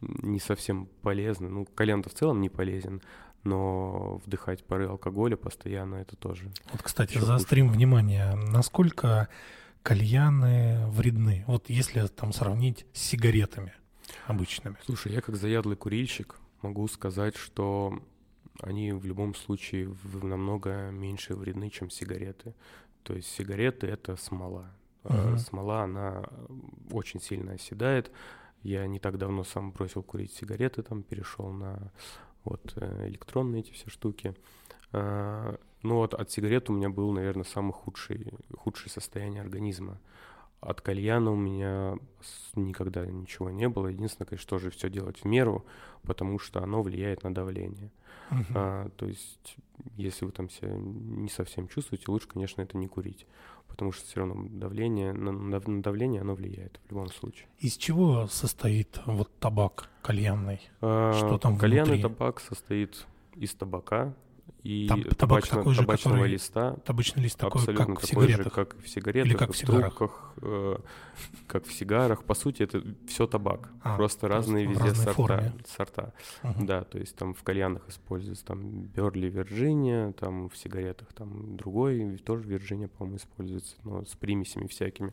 [0.00, 1.50] не совсем полезно.
[1.50, 3.02] Ну, кальян-то в целом не полезен,
[3.44, 6.50] но вдыхать пары алкоголя постоянно это тоже.
[6.72, 9.28] Вот, кстати, заострим внимание, насколько
[9.82, 11.44] кальяны вредны.
[11.46, 13.74] Вот если там сравнить с сигаретами
[14.26, 14.76] обычными.
[14.86, 18.02] Слушай, я как заядлый курильщик могу сказать, что
[18.60, 22.54] они в любом случае намного меньше вредны, чем сигареты.
[23.02, 24.70] То есть сигареты— это смола.
[25.04, 25.38] А Мгм.
[25.38, 26.24] Смола, она
[26.90, 28.10] очень сильно оседает.
[28.62, 31.92] Я не так давно сам бросил курить сигареты, там перешел на
[32.44, 34.34] вот э, электронные эти все штуки.
[34.92, 40.00] А, Ну вот от сигарет у меня был, наверное, самый худший, худшее состояние организма.
[40.60, 41.96] От кальяна у меня
[42.56, 43.86] никогда ничего не было.
[43.86, 45.64] Единственное, конечно, тоже все делать в меру,
[46.02, 47.90] потому что оно влияет на давление.
[48.30, 48.46] Мгм.
[48.54, 49.56] А, то есть,
[49.96, 53.24] если вы там себя не совсем чувствуете, лучше, конечно, это не курить,
[53.68, 57.46] потому что все равно давление, на, на- на давление оно влияет в любом случае.
[57.60, 60.60] Из чего состоит вот табак кальянный?
[60.80, 62.02] А, Что там Кальянный внутри?
[62.02, 64.12] табак состоит из табака,
[64.62, 66.72] и Там табак табачно- такой же, табачного который- листа.
[66.84, 68.52] Табачный лист такой, абсолютно как в такой же, сигаретах.
[68.54, 70.76] как в сигаретах, Или как в в трубках, э,
[71.46, 72.24] как в сигарах.
[72.24, 73.70] По сути, это все табак.
[73.82, 75.12] А, просто разные в везде сорта.
[75.12, 75.52] форме.
[75.66, 76.12] сорта.
[76.42, 76.66] Мгм.
[76.66, 82.18] Да, то есть там в кальянах используется там Берли Вирджиния, там в сигаретах там другой,
[82.18, 85.12] тоже Вирджиния, по-моему, используется, но с примесями всякими.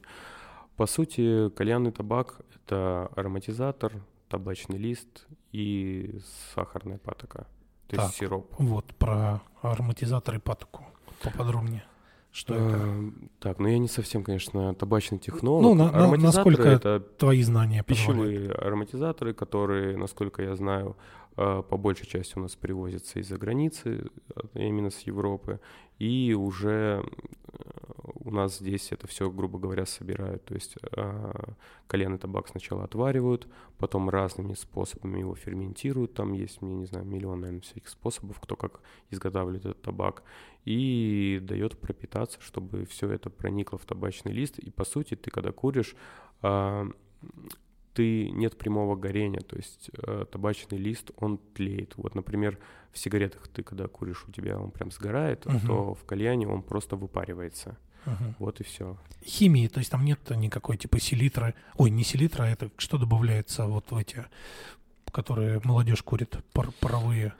[0.76, 3.93] По сути, кальянный табак— это ароматизатор,
[4.28, 6.19] табачный лист и
[6.54, 7.48] сахарная патока,
[7.88, 8.15] то есть Так.
[8.15, 8.54] сироп.
[8.58, 10.86] Вот, про ароматизатор и патоку
[11.21, 11.84] поподробнее.
[12.32, 12.78] Что это?
[12.78, 15.62] Э, Так, ну я не совсем, конечно, табачный технолог.
[15.63, 18.30] Ну, на- на- Ароматизаторы насколько это Твои знания позволяют.
[18.34, 20.98] пищевые ароматизаторы, которые, насколько я знаю,
[21.38, 25.60] э, по большей части у нас привозятся из-за границы, э, именно с Европы,
[26.00, 27.56] и уже э,
[28.26, 30.43] у нас здесь это все, грубо говоря, собирают.
[30.45, 31.34] То есть э,
[31.88, 36.13] кальянный табак сначала отваривают, потом разными способами его ферментируют.
[36.13, 40.24] Там есть, мне не знаю, миллион, наверное, всяких способов, кто как изготавливает этот табак.
[40.65, 44.58] И дает пропитаться, чтобы все это проникло в табачный лист.
[44.58, 45.95] И по сути, ты когда куришь,
[46.41, 46.88] а,
[47.95, 51.93] ты нет прямого горения, то есть э, табачный лист, он тлеет.
[51.97, 52.60] Вот, например,
[52.91, 55.60] в сигаретах ты когда куришь, у тебя он прям сгорает, Мгм.
[55.67, 57.77] то в кальяне он просто выпаривается.
[58.05, 58.36] Мгм.
[58.38, 58.97] Вот и все.
[59.25, 61.55] Химии, то есть там нет никакой типа селитры.
[61.77, 64.25] Ой, не селитра, а это что добавляется вот в эти,
[65.12, 67.34] которые молодежь курит, пар- паровые,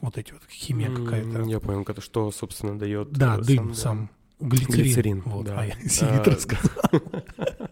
[0.00, 1.42] вот эти вот, химия какая-то.
[1.42, 3.12] Я понял, это что, собственно, дает...
[3.12, 3.74] Да, э, дым да.
[3.74, 4.10] сам.
[4.40, 4.82] Глицерин.
[4.82, 5.60] Глицерин, Вот, да.
[5.60, 6.72] а я селитра А, сказал.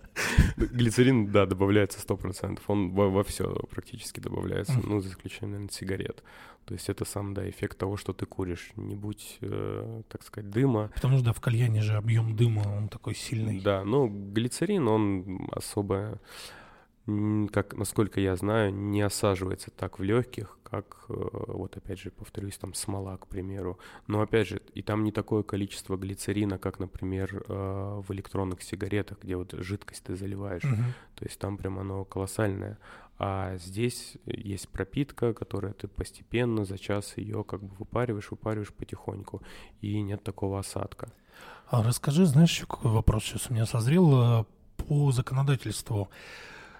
[0.57, 2.61] Глицерин, да, добавляется 100%.
[2.66, 6.22] Он во, во все практически добавляется, ну, за исключением, наверное, сигарет.
[6.64, 8.70] То есть это сам, да, эффект того, что ты куришь.
[8.77, 10.90] Не будь, э, так сказать, дыма.
[10.94, 13.61] Потому что да, в кальяне же объем дыма, он такой сильный.
[13.61, 16.18] Да, ну, глицерин, он особо, м,
[17.53, 21.15] как, насколько я знаю, не осаживается так в легких, как, э,
[21.49, 23.79] вот опять же, повторюсь, там смола, к примеру.
[24.07, 29.19] Но опять же, и там не такое количество глицерина, как, например, э, в электронных сигаретах,
[29.21, 30.65] где вот жидкость ты заливаешь.
[30.65, 30.95] Мгм.
[31.17, 32.79] То есть там прям оно колоссальное.
[33.19, 39.43] А здесь есть пропитка, которая ты постепенно за час ее как бы выпариваешь, выпариваешь потихоньку,
[39.81, 41.12] и нет такого осадка.
[41.67, 44.45] А расскажи, знаешь, еще какой вопрос сейчас у меня созрел э,
[44.77, 46.09] по законодательству.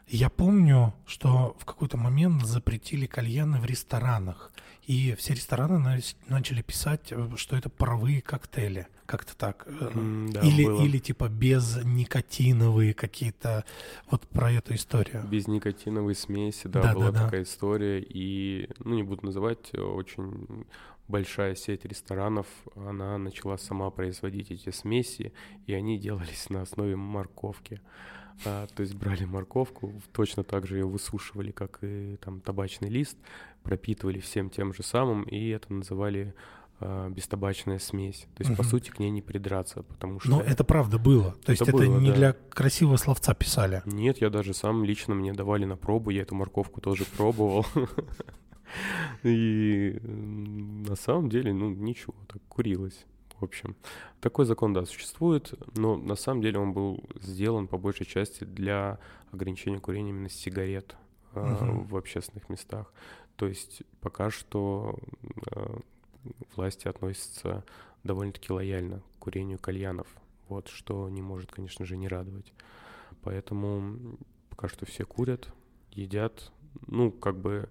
[0.09, 4.53] Я помню, что в какой-то момент запретили кальяны в ресторанах,
[4.87, 9.67] и все рестораны на- начали писать, э, что это паровые коктейли, как-то так.
[9.69, 10.83] М, да, или, было.
[10.85, 13.65] или типа безникотиновые какие-то,
[14.11, 15.25] вот про эту историю.
[15.29, 17.25] Без никотиновой смеси, да, Да, была да, да.
[17.27, 18.01] такая история.
[18.07, 20.67] И, ну, не буду называть, э, очень
[21.09, 25.33] большая сеть ресторанов, она начала сама производить эти смеси,
[25.67, 27.81] и они делались на основе морковки.
[28.45, 33.17] А, то есть брали морковку, точно так же ее высушивали, как и там табачный лист,
[33.63, 36.35] пропитывали всем тем же самым, и это называли
[36.81, 38.27] а, бестабачная смесь.
[38.35, 38.71] То есть, по Мгм.
[38.71, 40.31] сути, к ней не придраться, потому что...
[40.31, 41.37] Но это правда было.
[41.45, 42.17] То есть Это это, было, не да.
[42.17, 43.83] для красивого словца писали.
[43.87, 47.65] Нет, я даже сам лично мне давали на пробу, я эту морковку тоже пробовал.
[49.23, 53.05] И на самом деле, ну, ничего, так курилось.
[53.39, 53.75] В общем,
[54.21, 58.99] такой закон, да, существует, но на самом деле он был сделан по большей части для
[59.33, 60.97] ограничения курения именно сигарет
[61.35, 61.85] а, Мгм.
[61.87, 62.93] в общественных местах.
[63.37, 64.99] То есть пока что
[65.51, 65.81] а,
[66.55, 67.65] власти относятся
[68.05, 70.07] довольно-таки лояльно к курению кальянов,
[70.49, 72.53] вот, что не может, конечно же, не радовать.
[73.23, 74.19] Поэтому
[74.51, 75.53] пока что все курят,
[75.93, 76.53] едят,
[76.87, 77.69] ну, как бы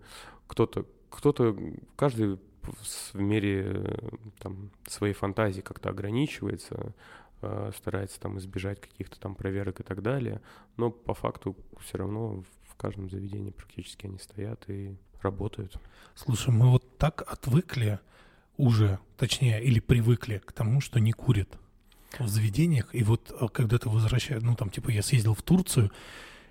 [0.48, 1.56] кто-то, кто-то,
[1.96, 6.94] каждый в мере э, там, своей фантазии как-то ограничивается,
[7.42, 10.42] э, старается там избежать каких-то там проверок и так далее,
[10.78, 15.78] но по факту все равно в каждом заведении практически они стоят и работают.
[16.16, 18.00] Слушай, мы вот так отвыкли
[18.58, 21.58] уже, точнее, или привыкли к тому, что не курят
[22.20, 22.94] в заведениях.
[22.94, 25.92] И вот а, когда ты возвращаешься, ну там типа я съездил в Турцию,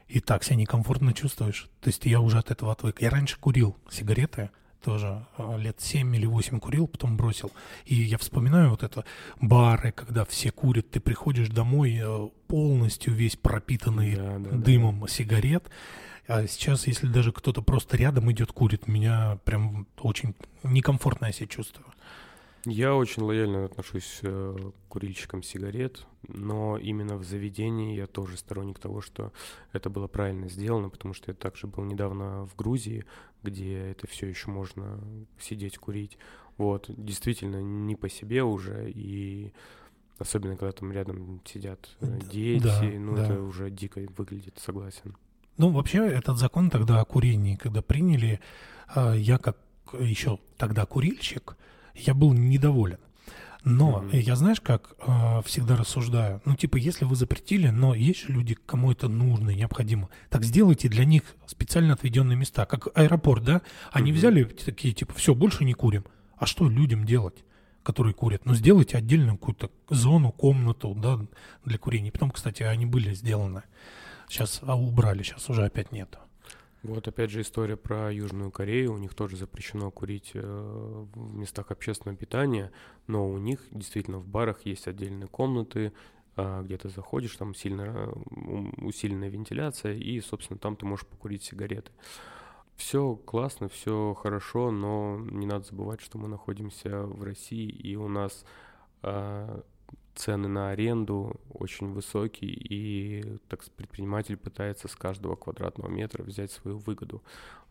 [0.09, 1.71] и так себя некомфортно чувствуешь.
[1.81, 3.01] То есть я уже от этого отвык.
[3.01, 7.53] Я раньше курил сигареты, тоже а, лет 7 или 8 курил, потом бросил.
[7.85, 9.05] И я вспоминаю вот это
[9.41, 14.57] бары, когда все курят, ты приходишь домой э, полностью весь пропитанный Да, да, да.
[14.57, 15.71] дымом сигарет.
[16.27, 21.47] А сейчас, если даже кто-то просто рядом идет, курит, меня прям очень некомфортно я себя
[21.49, 21.87] чувствую.
[22.67, 28.79] Я очень лояльно отношусь э, к курильщикам сигарет, но именно в заведении я тоже сторонник
[28.79, 29.33] того, что
[29.73, 33.07] это было правильно сделано, потому что я также был недавно в Грузии,
[33.43, 35.01] где это все еще можно
[35.39, 36.19] сидеть курить.
[36.59, 39.55] Вот, действительно, не по себе уже, и
[40.19, 43.25] особенно когда там рядом сидят э, дети, да, ну да.
[43.25, 45.17] это уже дико выглядит, согласен.
[45.57, 48.41] Ну, вообще, этот закон тогда о курении, когда приняли,
[48.89, 49.57] а, я как
[49.99, 51.57] еще тогда курильщик,
[51.95, 52.99] я был недоволен.
[53.63, 54.21] Но mm-hmm.
[54.21, 58.91] я знаешь, как э, всегда рассуждаю, ну типа, если вы запретили, но есть люди, кому
[58.91, 63.63] это нужно, необходимо, так сделайте для них специально отведенные места, как аэропорт, да?
[63.93, 64.15] Они mm-hmm.
[64.15, 66.05] взяли такие типа, все, больше не курим.
[66.37, 67.45] А что людям делать?
[67.83, 68.45] которые курят.
[68.45, 71.19] Ну, сделайте отдельную какую-то зону, комнату, да,
[71.65, 72.13] для курения.
[72.13, 73.63] Потом, кстати, они были сделаны.
[74.29, 76.19] Сейчас а убрали, сейчас уже опять нет.
[76.83, 78.95] Вот опять же история про Южную Корею.
[78.95, 82.73] У них тоже запрещено курить э, в местах общественного питания,
[83.07, 85.93] но у них действительно в барах есть отдельные комнаты,
[86.37, 88.11] э, где ты заходишь, там сильно
[88.79, 91.93] усиленная вентиляция, и, собственно, там ты можешь покурить сигареты.
[92.77, 98.09] Все классно, все хорошо, но не надо забывать, что мы находимся в России, и у
[98.09, 98.47] нас
[99.03, 99.63] э,
[100.21, 106.79] цены на аренду очень высокие, и так предприниматель пытается с каждого квадратного метра взять свою
[106.79, 107.23] выгоду.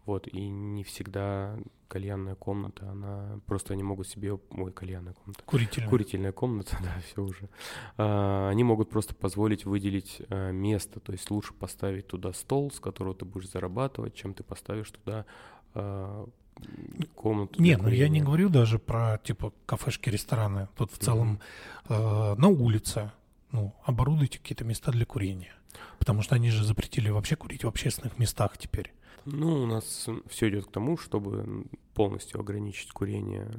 [0.06, 1.56] Вот, и не всегда
[1.88, 5.44] кальянная комната, она просто они могут себе, ой, кальянная комната.
[5.46, 5.90] Курительная.
[5.90, 7.50] Курительная комната, да, все уже.
[7.98, 12.80] А, они могут просто позволить выделить а, место, то есть лучше поставить туда стол, с
[12.80, 15.26] которого ты будешь зарабатывать, чем ты поставишь туда
[15.76, 16.28] а,
[17.16, 17.62] комнату.
[17.62, 20.68] Нет, ну я не говорю даже про типа кафешки, рестораны.
[20.76, 21.40] Тут в целом
[21.88, 23.12] э, на улице,
[23.52, 25.54] ну, оборудуйте какие-то места для курения.
[25.98, 28.94] Потому что они же запретили вообще курить в общественных местах теперь.
[29.26, 33.50] Ну, у нас все идет к тому, чтобы полностью ограничить курение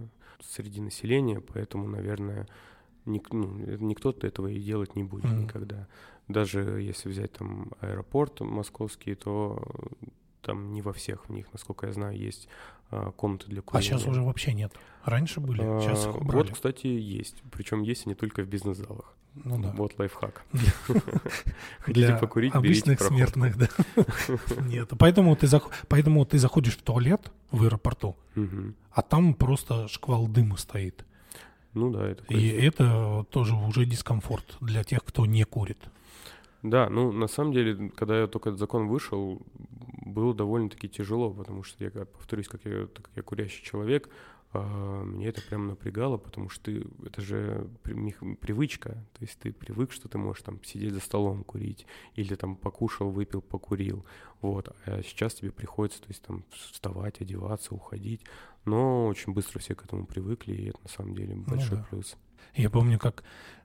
[0.42, 2.48] среди населения, поэтому, наверное,
[3.05, 3.46] ник, ну,
[3.78, 5.42] никто этого и делать не будет mm-hmm.
[5.42, 5.86] никогда.
[6.28, 9.62] Даже если взять там аэропорт московский, то
[10.43, 12.49] там не во всех в них, насколько я знаю, есть
[12.91, 13.95] а, комнаты для курения.
[13.95, 14.72] А сейчас уже вообще нет.
[15.05, 16.43] Раньше были, а, сейчас их убрали.
[16.43, 17.43] Вот, кстати, есть.
[17.53, 19.14] Причем есть они только в бизнес-залах.
[19.34, 19.72] Ну да.
[19.76, 20.45] Вот лайфхак.
[21.78, 23.68] Хотите покурить, обычных смертных, да.
[24.66, 25.49] Нет, поэтому ты,
[25.88, 28.16] поэтому ты заходишь в туалет в аэропорту,
[28.91, 31.05] а там просто шквал дыма стоит.
[31.74, 32.24] Ну да, это.
[32.34, 35.78] И это тоже уже дискомфорт для тех, кто не курит.
[36.63, 39.41] Да, ну на самом деле, когда я только этот закон вышел,
[40.05, 44.11] было довольно-таки тяжело, потому что я, повторюсь, как я, так как я курящий человек,
[44.53, 49.93] а, мне это прям напрягало, потому что ты, это же привычка, то есть ты привык,
[49.93, 54.05] что ты можешь там сидеть за столом курить, или там покушал, выпил, покурил,
[54.41, 58.23] вот, а сейчас тебе приходится, то есть там вставать, одеваться, уходить,
[58.65, 61.83] но очень быстро все к этому привыкли, и это на самом деле ну большой ну,
[61.83, 61.87] да.
[61.89, 62.17] плюс.
[62.57, 63.23] Я помню, как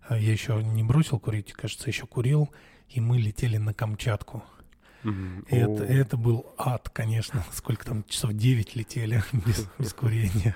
[0.07, 2.51] а, я еще не бросил курить, кажется, еще курил,
[2.89, 4.43] и мы летели на Камчатку.
[5.03, 5.45] Mm-hmm.
[5.49, 5.85] Это, oh.
[5.85, 7.45] это был ад, конечно.
[7.53, 10.55] Сколько там, часов 9 летели без, без курения.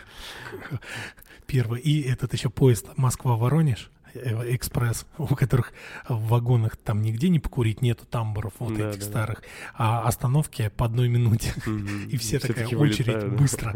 [1.45, 1.79] Первое.
[1.79, 5.73] И этот еще поезд Москва-Воронеж э, экспресс, у которых
[6.07, 9.05] в вагонах там нигде не покурить, нету тамбуров вот да, этих да.
[9.05, 9.43] старых,
[9.75, 11.53] а остановки по одной минуте.
[11.65, 12.05] Mm-hmm.
[12.09, 13.75] И все, все такая очередь вылетают, быстро.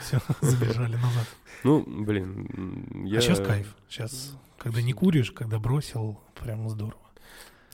[0.00, 1.26] Все, забежали назад.
[1.62, 3.18] Ну, блин, я...
[3.18, 3.74] А сейчас кайф.
[3.88, 7.05] Сейчас, когда не куришь, когда бросил, прям здорово.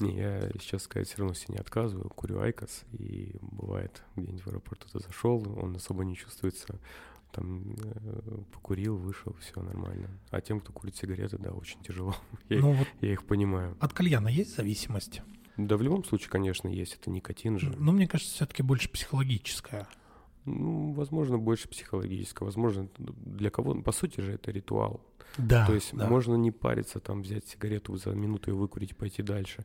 [0.03, 4.49] Не, я сейчас, сказать, все равно себе не отказываю, курю IQOS, и бывает, где-нибудь в
[4.49, 6.79] аэропорту ты зашел, он особо не чувствуется,
[7.33, 10.11] там э, покурил, вышел, все нормально.
[10.31, 12.15] А тем, кто курит сигареты, да, очень тяжело.
[12.49, 13.77] я, ну, вот я их понимаю.
[13.81, 15.23] От кальяна есть зависимость?
[15.57, 16.95] Да, в любом случае, конечно, есть.
[16.95, 17.75] Это никотин же.
[17.79, 19.87] Но мне кажется, все-таки больше психологическое.
[20.45, 22.45] Ну, возможно, больше психологическое.
[22.45, 23.75] Возможно, для кого...
[23.83, 25.01] По сути же, это ритуал.
[25.39, 26.09] Да, То есть да.
[26.09, 29.65] можно не париться, там, взять сигарету за минуту и выкурить, и пойти дальше.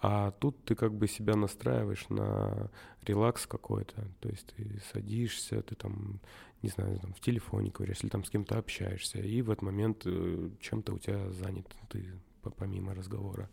[0.00, 2.70] А тут ты как бы себя настраиваешь на
[3.02, 4.06] релакс какой-то.
[4.20, 6.20] То есть ты садишься, ты там,
[6.62, 10.02] не знаю, там, в телефоне говоришь, или там с кем-то общаешься, и в этот момент
[10.04, 12.04] э, чем-то у тебя занят ты
[12.56, 13.50] помимо разговора.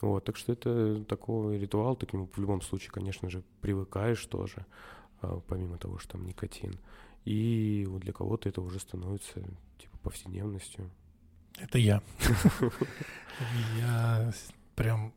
[0.00, 4.24] Вот, так что это такой ритуал, ты к нему в любом случае, конечно же, привыкаешь
[4.26, 4.66] тоже,
[5.22, 6.78] а, помимо того, что там никотин.
[7.24, 9.40] И вот для кого-то это уже становится
[9.78, 10.90] типа повседневностью.
[11.58, 12.02] Это я.
[13.78, 14.32] Я
[14.74, 15.14] прям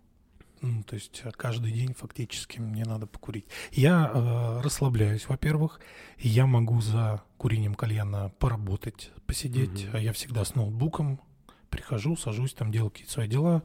[0.62, 3.46] ну, то есть э, каждый день фактически мне надо покурить.
[3.72, 5.80] Я э, расслабляюсь, во-первых.
[6.18, 9.86] Я могу за курением кальяна поработать, посидеть.
[9.86, 10.02] Mm-hmm.
[10.02, 11.22] Я всегда с ноутбуком
[11.70, 13.64] прихожу, сажусь, там делаю какие-то свои дела,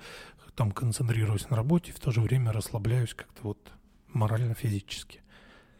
[0.54, 3.72] там концентрируюсь на работе, в то же время расслабляюсь как-то вот
[4.08, 5.20] морально-физически.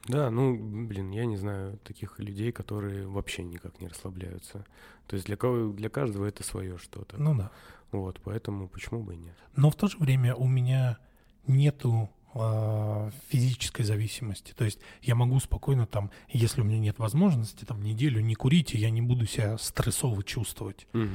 [0.06, 0.54] Да, ну,
[0.86, 4.66] блин, я не знаю таких людей, которые вообще никак не расслабляются.
[5.06, 7.16] То есть для, кого, для каждого это свое что-то.
[7.16, 7.50] Ну да.
[7.94, 9.36] Вот, поэтому почему бы и нет.
[9.54, 10.98] Но в то же время у меня
[11.46, 14.52] нету э, физической зависимости.
[14.52, 18.74] То есть я могу спокойно там, если у меня нет возможности, там неделю не курить,
[18.74, 20.88] и я не буду себя стрессово чувствовать.
[20.92, 21.08] Угу.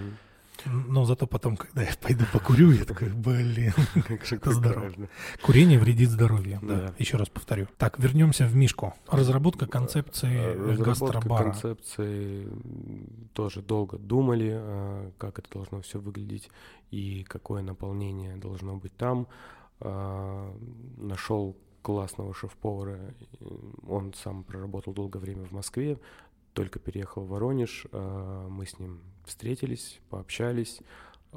[0.65, 3.73] Но зато потом, когда я пойду покурю, я такой, блин,
[4.31, 4.91] это здорово.
[5.41, 6.75] Курение вредит здоровью, да.
[6.75, 6.93] Да.
[6.97, 7.67] Еще раз повторю.
[7.77, 8.93] Так, вернемся в Мишку.
[9.09, 11.43] Разработка концепции Э, Разработка гастробара.
[11.51, 12.47] концепции
[13.33, 16.49] тоже долго думали, а, как это должно все выглядеть
[16.91, 19.27] и какое наполнение должно быть там.
[20.97, 22.99] Нашел классного шеф-повара.
[23.87, 25.97] Он сам проработал долгое время в Москве,
[26.59, 27.85] только переехал в Воронеж.
[27.93, 30.81] А, Мы с ним встретились, пообщались.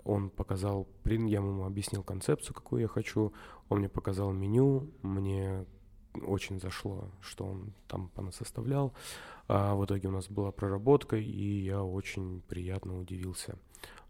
[0.03, 3.33] Он показал, я ему объяснил концепцию, какую я хочу.
[3.69, 4.91] Он мне показал меню.
[5.03, 5.65] Мне
[6.21, 8.95] очень зашло, что он там понасоставлял.
[9.47, 13.57] А в итоге у нас была проработка, и я очень приятно удивился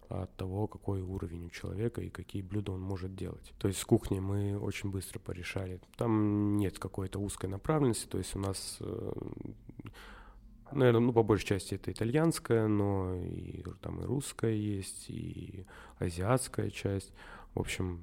[0.08, 3.52] от того, какой уровень у человека и какие блюда он может делать.
[3.58, 5.78] То есть с кухней мы очень быстро порешали.
[5.96, 8.78] Там нет какой-то узкой направленности, то есть у нас,
[10.74, 15.66] наверное, ну, по большей части это итальянская, но и там и русская есть, и
[15.98, 17.12] азиатская часть.
[17.54, 18.00] В общем,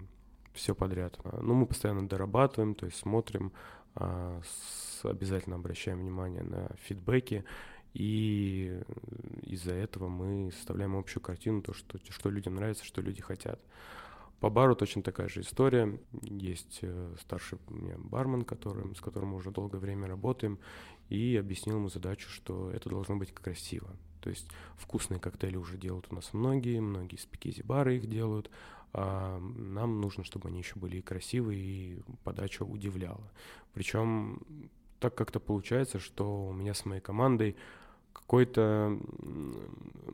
[0.53, 1.19] все подряд.
[1.23, 3.51] А, Ну, мы постоянно дорабатываем, то есть смотрим,
[3.95, 4.41] а,
[5.03, 7.45] обязательно обращаем внимание на фидбэки,
[7.93, 8.79] и
[9.43, 13.59] из-за этого мы составляем общую картину, то, что, что людям нравится, что люди хотят.
[14.39, 15.99] По бару точно такая же история.
[16.21, 20.59] Есть э, старший у меня бармен, который, с которым мы уже долгое время работаем,
[21.09, 23.89] и объяснил ему задачу, что это должно быть красиво.
[24.21, 24.47] То есть
[24.77, 28.49] вкусные коктейли уже делают у нас многие, многие спикизи-бары их делают,
[28.93, 33.31] а нам нужно, чтобы они еще были и красивые, и подача удивляла.
[33.73, 34.41] Причем
[34.99, 37.55] так как-то получается, что у меня с моей командой
[38.13, 38.99] какое-то,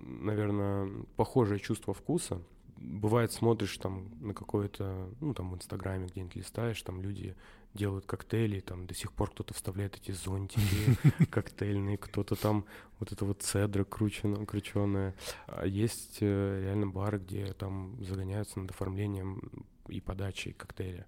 [0.04, 2.42] наверное, похожее чувство вкуса.
[2.78, 7.36] Бывает, смотришь там на какое-то, ну, там в Инстаграме где-нибудь листаешь, там люди
[7.76, 12.66] делают коктейли, там до сих пор кто-то вставляет эти зонтики коктейльные, кто-то там
[13.00, 15.16] вот это вот цедра крученая.
[15.48, 21.06] А есть э, реально бары, где там загоняются над оформлением и подачей коктейля.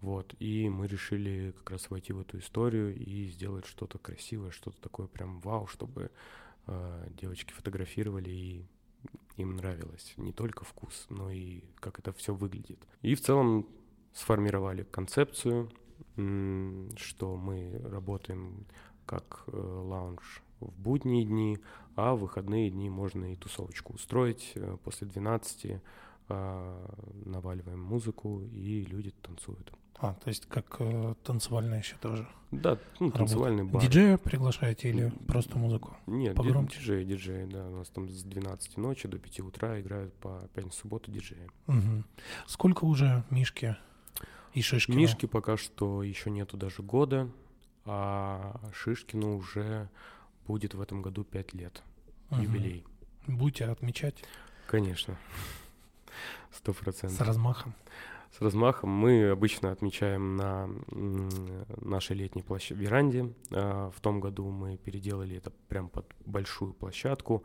[0.00, 4.80] Вот, и мы решили как раз войти в эту историю и сделать что-то красивое, что-то
[4.80, 6.10] такое прям вау, чтобы
[6.66, 8.66] э, девочки фотографировали и
[9.36, 12.78] им нравилось не только вкус, но и как это все выглядит.
[13.02, 13.68] И в целом
[14.12, 15.70] сформировали концепцию,
[16.96, 18.66] что мы работаем
[19.06, 21.58] как э, лаунж в будние дни,
[21.96, 25.80] а в выходные дни можно и тусовочку устроить э, после 12
[26.30, 26.94] а,
[27.24, 29.72] наваливаем музыку, и люди танцуют.
[30.00, 32.28] А, то есть как э, танцевальная еще тоже.
[32.50, 33.82] Да, ну, танцевальный бар.
[33.82, 35.96] Диджея приглашаете или просто музыку?
[36.06, 36.78] Нет, погромче?
[36.78, 40.78] диджеи, диджеи, да, у нас там с 12 ночи до 5 утра играют по пятницу,
[40.80, 41.50] субботу диджеи.
[41.66, 42.04] Мгм.
[42.46, 43.76] Сколько уже Мишки
[44.58, 44.90] и Шишки?
[44.92, 47.30] Мишки пока что еще нету даже года,
[47.84, 49.88] а Шишкину уже
[50.46, 51.82] будет в этом году 5 лет,
[52.30, 52.84] юбилей.
[53.26, 54.24] Будете отмечать
[54.66, 55.16] Конечно,
[56.52, 57.26] сто с процентов.
[57.26, 57.74] размахом.
[58.36, 60.68] С размахом мы обычно отмечаем на
[61.80, 62.70] нашей летней площ...
[62.70, 63.32] веранде.
[63.50, 67.44] А, В том году мы переделали это прям под большую площадку,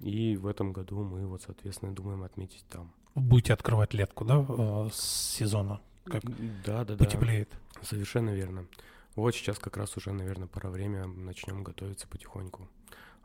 [0.00, 2.92] и в этом году мы вот, соответственно, думаем отметить там.
[3.14, 6.22] Будете открывать летку, да, э, с сезона, как
[6.64, 7.04] Да, да, да.
[7.04, 7.48] потеплеет.
[7.82, 8.66] Совершенно верно.
[9.14, 12.68] Вот сейчас как раз уже, наверное, пора время начнем готовиться потихоньку,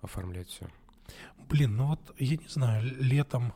[0.01, 0.67] оформлять все.
[1.49, 3.53] Блин, ну вот, я не знаю, летом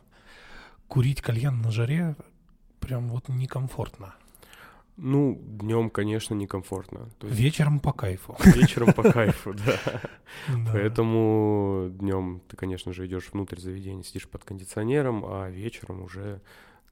[0.88, 2.16] курить кальян на жаре
[2.80, 4.14] прям вот некомфортно.
[4.96, 7.08] Ну, днем, конечно, некомфортно.
[7.18, 8.36] То есть Вечером по кайфу.
[8.44, 9.78] вечером по кайфу, да.
[10.48, 10.70] Да.
[10.72, 16.40] Поэтому днем ты, конечно же, идешь внутрь заведения, сидишь под кондиционером, а вечером уже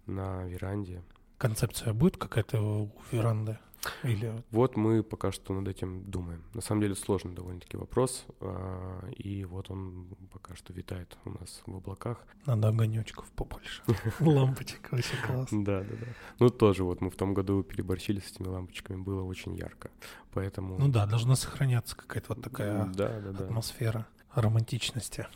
[0.06, 1.02] на веранде.
[1.42, 3.58] Концепция будет какая-то у веранды?
[4.04, 6.44] Или Вот мы пока что над этим думаем.
[6.54, 11.62] На самом деле сложный довольно-таки вопрос, а, и вот он пока что витает у нас
[11.66, 12.24] в облаках.
[12.46, 13.82] надо огонечков побольше?
[14.20, 15.48] Лампочек, вообще класс.
[15.52, 16.06] Да, да, да.
[16.38, 19.90] Ну тоже вот мы в том году переборщили с этими лампочками, было очень ярко,
[20.32, 20.78] поэтому.
[20.78, 25.26] Ну да, должна сохраняться какая-то вот такая атмосфера романтичности.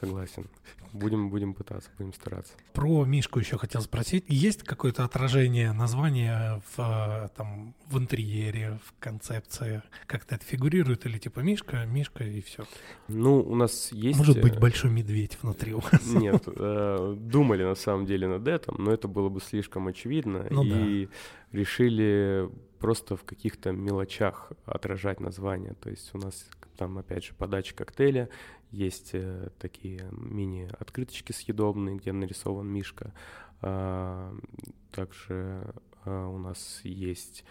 [0.00, 0.48] Согласен.
[0.98, 2.52] Будем, будем пытаться, будем стараться.
[2.72, 4.24] Про Мишку еще хотел спросить.
[4.28, 9.82] Есть какое-то отражение названия в, э, там, в интерьере, в концепции?
[10.06, 11.06] Как-то это фигурирует?
[11.06, 12.64] Или типа Мишка, Мишка и все?
[13.08, 14.18] Ну, у нас есть...
[14.18, 16.06] Может быть, э, большой медведь внутри у вас?
[16.06, 20.46] Нет, э, думали на самом деле над этим, но это было бы слишком очевидно.
[20.50, 21.08] Ну и
[21.52, 22.48] решили
[22.78, 25.74] просто в каких-то мелочах отражать название.
[25.74, 28.28] То есть у нас там, опять же, подача коктейля,
[28.70, 33.12] есть э, такие мини-открыточки съедобные, где нарисован мишка.
[33.62, 34.36] А,
[34.92, 35.74] также
[36.04, 37.44] а, у нас есть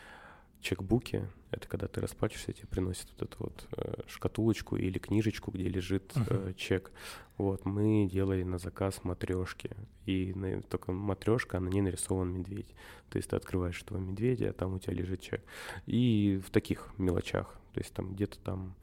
[0.62, 1.28] чекбуки.
[1.52, 6.12] Это когда ты расплачиваешься, тебе приносят вот эту вот э, шкатулочку или книжечку, где лежит
[6.16, 6.92] э, чек.
[7.38, 9.72] Вот, мы делали на заказ матрешки.
[10.06, 12.74] И на, только матрешка, а на ней нарисован медведь.
[13.10, 15.42] То есть ты открываешь этого медведя, а там у тебя лежит чек.
[15.86, 17.56] И в таких мелочах.
[17.74, 18.76] То есть там где-то там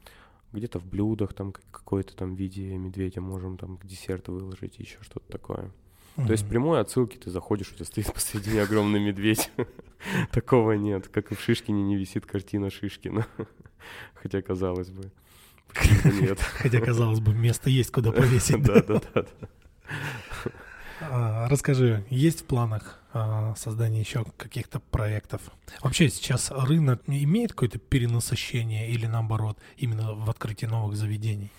[0.53, 5.31] где-то в блюдах там какой-то там виде медведя можем там к десерту выложить, еще что-то
[5.31, 5.71] такое.
[6.15, 6.25] Mm-hmm.
[6.27, 9.51] То есть прямой отсылки ты заходишь, у тебя стоит посредине огромный медведь.
[10.31, 11.07] Такого нет.
[11.07, 13.25] Как и в Шишкине не висит картина Шишкина.
[14.13, 15.11] Хотя, казалось бы,
[16.05, 16.39] нет.
[16.39, 18.61] Хотя, казалось бы, место есть, куда повесить.
[18.61, 19.25] Да, да, да.
[21.01, 25.41] А, расскажи, есть в планах а, создание еще каких-то проектов?
[25.81, 31.51] Вообще сейчас рынок имеет какое-то перенасыщение или наоборот, именно в открытии новых заведений?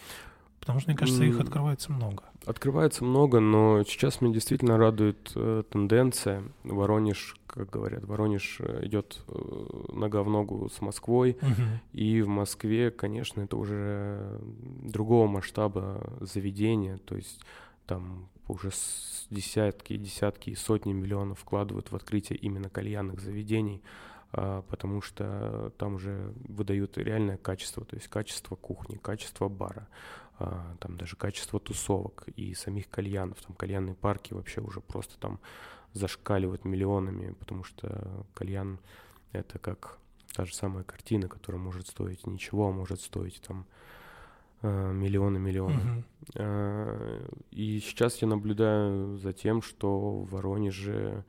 [0.60, 2.22] Потому что, мне кажется, их открывается много.
[2.46, 6.42] Открывается много, но сейчас меня действительно радует э, тенденция.
[6.62, 11.38] Воронеж, как говорят, Воронеж э, идет э, нога в ногу с Москвой.
[11.40, 11.62] Угу.
[11.92, 14.38] И в Москве, конечно, это уже
[14.82, 16.98] другого масштаба заведения.
[16.98, 17.40] То есть
[17.86, 18.70] там уже
[19.30, 23.82] десятки, десятки и сотни миллионов вкладывают в открытие именно кальянных заведений.
[24.36, 29.86] А, потому что там уже выдают реальное качество, то есть качество кухни, качество бара,
[30.38, 35.40] там даже качество тусовок и самих кальянов, там кальянные парки вообще уже просто там
[35.92, 38.80] зашкаливают миллионами, потому что кальян
[39.32, 39.98] это как
[40.34, 43.66] та же самая картина, которая может стоить ничего, а может стоить там
[44.62, 46.04] а, миллионы миллионы.
[46.34, 47.38] Uh-huh.
[47.50, 51.24] И сейчас я наблюдаю за тем, что в Воронеже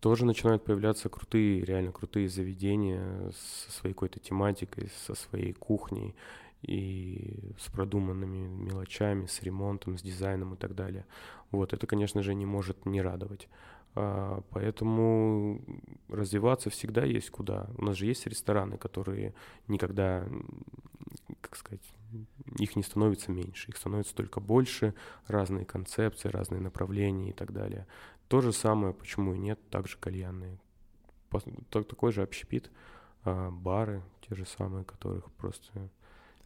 [0.00, 6.14] тоже начинают появляться крутые, реально крутые заведения со своей какой-то тематикой, со своей кухней
[6.66, 11.06] и с продуманными мелочами, с ремонтом, с дизайном и так далее.
[11.52, 13.48] Вот, это, конечно же, не может не радовать.
[13.94, 15.62] А, поэтому
[16.08, 17.68] развиваться всегда есть куда.
[17.78, 19.34] У нас же есть рестораны, которые
[19.68, 20.28] никогда,
[21.40, 21.94] как сказать,
[22.58, 24.94] их не становится меньше, их становится только больше,
[25.28, 27.86] разные концепции, разные направления и так далее.
[28.26, 30.58] То же самое, почему и нет, также кальянные.
[31.70, 32.72] Такой же общепит,
[33.22, 35.90] а, бары, те же самые, которых просто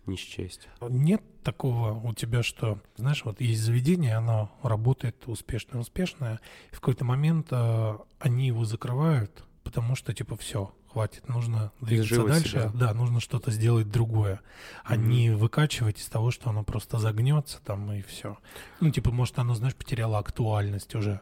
[0.07, 0.69] не счесть.
[0.81, 6.41] Нет такого у тебя, что, знаешь, вот есть заведение, оно работает успешно-успешно,
[6.71, 12.25] и в какой-то момент э, они его закрывают, потому что, типа, все, хватит, нужно двигаться
[12.25, 12.71] дальше, себя.
[12.75, 14.41] да, нужно что-то сделать другое,
[14.85, 15.07] а mm-hmm.
[15.07, 18.39] не выкачивать из того, что оно просто загнется там и все.
[18.81, 21.21] Ну, типа, может, оно, знаешь, потеряло актуальность уже.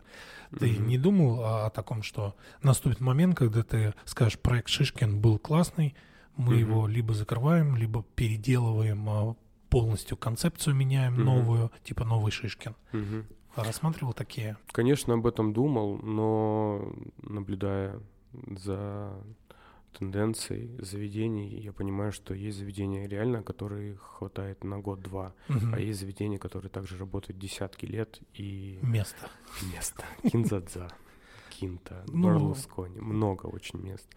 [0.59, 0.87] Ты mm-hmm.
[0.87, 5.95] не думал о, о таком, что наступит момент, когда ты скажешь, проект Шишкин был классный,
[6.39, 6.59] мы mm-hmm.
[6.61, 9.36] его либо закрываем, либо переделываем а,
[9.68, 11.24] полностью концепцию меняем mm-hmm.
[11.24, 12.74] новую, типа новый Шишкин.
[12.93, 13.24] Mm-hmm.
[13.57, 14.57] Рассматривал такие?
[14.72, 18.01] Конечно, об этом думал, но наблюдая
[18.32, 19.12] за
[19.99, 25.59] тенденцией заведений, я понимаю, что есть заведения реально, которые хватает на год-два, угу.
[25.72, 28.78] а есть заведения, которые также работают десятки лет и...
[28.82, 29.28] Место.
[29.74, 30.05] Место.
[30.30, 30.89] Кинзадза,
[31.61, 32.29] Кинта, ну...
[32.29, 34.09] Барлускони, много очень мест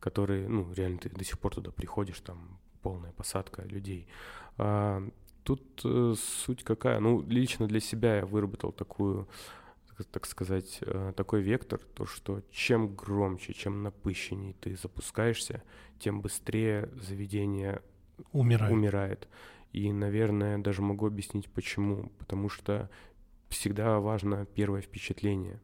[0.00, 4.08] которые, ну, реально ты до сих пор туда приходишь, там полная посадка людей.
[4.56, 5.06] А,
[5.44, 6.98] тут э, суть какая?
[7.00, 9.28] Ну, лично для себя я выработал такую,
[10.10, 15.62] так сказать, э, такой вектор, то, что чем громче, чем напыщенней ты запускаешься,
[15.98, 17.82] тем быстрее заведение
[18.32, 18.72] умирает.
[18.72, 19.28] умирает.
[19.72, 22.10] И, наверное, даже могу объяснить почему.
[22.18, 22.90] Потому что
[23.50, 25.60] всегда важно первое впечатление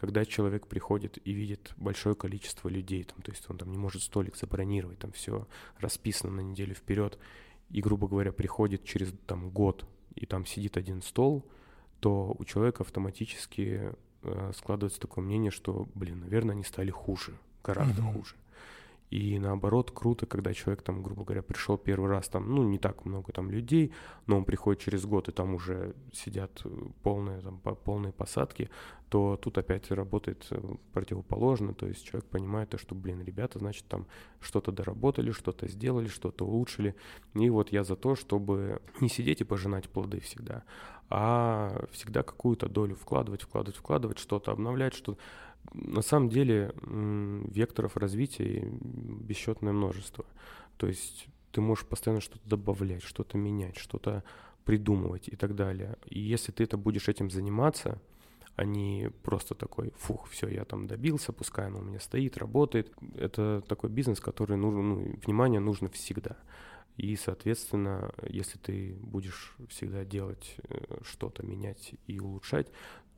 [0.00, 4.02] когда человек приходит и видит большое количество людей, там, то есть он там не может
[4.02, 5.46] столик забронировать, там все
[5.78, 7.18] расписано на неделю вперед,
[7.68, 9.84] и, грубо говоря, приходит через там год,
[10.14, 11.44] и там сидит один стол,
[12.00, 13.92] то у человека автоматически
[14.22, 18.12] э, складывается такое мнение, что, блин, наверное, они стали хуже, гораздо mm-hmm.
[18.14, 18.36] хуже.
[19.10, 23.04] И наоборот, круто, когда человек там, грубо говоря, пришел первый раз, там, ну, не так
[23.04, 23.92] много там людей,
[24.26, 26.68] но он приходит через год, и там уже сидят э,
[27.02, 28.70] полные, там, полные посадки,
[29.08, 30.60] то тут опять работает э,
[30.92, 34.06] противоположно, то есть человек понимает то, что, блин, ребята, значит, там
[34.40, 36.94] что-то доработали, что-то сделали, что-то улучшили.
[37.34, 40.62] И вот я за то, чтобы не сидеть и пожинать плоды всегда,
[41.08, 45.18] а всегда какую-то долю вкладывать, вкладывать, вкладывать, что-то обновлять, что
[45.72, 50.24] на самом деле векторов развития бесчетное множество.
[50.76, 54.24] То есть ты можешь постоянно что-то добавлять, что-то менять, что-то
[54.64, 55.96] придумывать и так далее.
[56.06, 58.00] И если ты это будешь этим заниматься,
[58.56, 62.92] а не просто такой, фух, все, я там добился, пускай оно у меня стоит, работает.
[63.16, 66.36] Это такой бизнес, который нужен, ну, внимание нужно всегда.
[66.96, 72.70] И, соответственно, если ты будешь всегда делать э, что-то, менять и улучшать,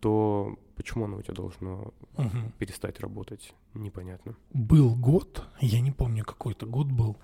[0.02, 2.38] то почему оно у тебя должно угу.
[2.58, 4.34] перестать работать, непонятно.
[4.52, 7.18] Был год, я не помню, какой это год был,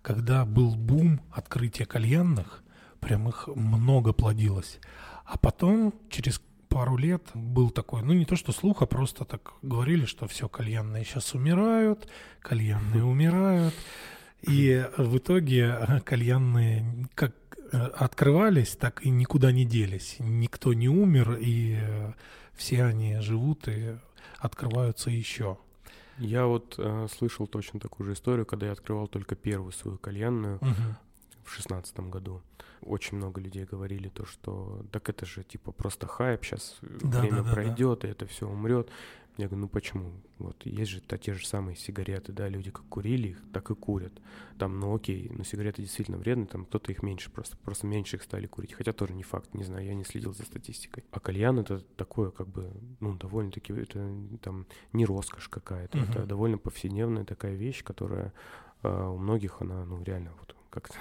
[0.00, 2.64] когда был бум открытия кальянных,
[3.00, 4.80] прям их много плодилось.
[5.26, 9.52] А потом, через пару лет, был такой, ну не то что слух, а просто так
[9.60, 12.08] говорили, что все, кальянные сейчас умирают,
[12.40, 13.74] кальянные умирают.
[14.40, 17.41] И в итоге кальянные как э,
[17.78, 20.16] открывались, так и никуда не делись.
[20.18, 22.12] Никто не умер, и э,
[22.54, 23.96] все они живут и
[24.38, 25.58] открываются еще.
[26.18, 30.56] Я вот э, слышал точно такую же историю, когда я открывал только первую свою кальянную
[30.56, 30.96] угу.
[31.44, 32.42] в шестнадцатом году.
[32.82, 37.42] Очень много людей говорили то, что так это же типа просто хайп, сейчас да, время
[37.42, 38.08] да, пройдет, да.
[38.08, 38.90] и это все умрет.
[39.38, 40.12] Я говорю, ну почему?
[40.38, 43.74] Вот есть же -то те же самые сигареты, да, люди как курили их, так и
[43.74, 44.12] курят.
[44.58, 48.22] Там, ну окей, но сигареты действительно вредны, там кто-то их меньше просто, просто меньше их
[48.22, 48.74] стали курить.
[48.74, 51.04] Хотя тоже не факт, не знаю, я не следил за статистикой.
[51.10, 52.70] А кальян это такое, как бы,
[53.00, 54.06] ну, довольно-таки, это
[54.42, 56.10] там не роскошь какая-то, uh-huh.
[56.10, 58.34] это довольно повседневная такая вещь, которая
[58.82, 60.96] э, у многих, она, ну, реально вот как-то...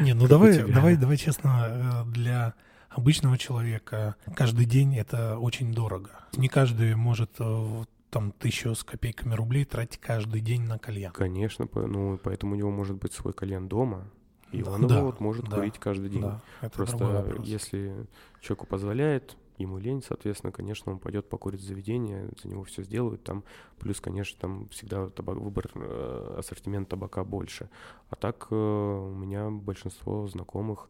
[0.00, 2.54] Не, ну давай, давай, давай честно, э, для
[2.90, 6.10] обычного человека каждый день это очень дорого.
[6.36, 11.12] Не каждый может э, там тысячу с копейками рублей тратить каждый день на кальян.
[11.12, 14.10] Конечно, ну поэтому у него может быть свой кальян дома,
[14.52, 16.22] и да, он да, его вот может да, курить каждый день.
[16.22, 18.06] Да, это Просто если
[18.40, 23.22] человеку позволяет, ему лень, соответственно, конечно, он пойдет покурить в заведение, за него все сделают,
[23.22, 23.44] там,
[23.78, 27.68] плюс, конечно, там всегда табак, выбор, э, ассортимент табака больше.
[28.08, 30.88] А так э, у меня большинство знакомых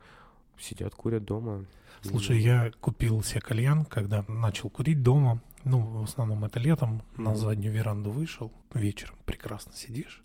[0.59, 1.67] сидят, курят дома.
[2.03, 5.43] Слушай, я купил себе кальян, когда начал курить дома.
[5.65, 7.03] Ну, в основном это летом.
[7.17, 8.53] На заднюю веранду вышел.
[8.73, 10.23] Вечером прекрасно сидишь.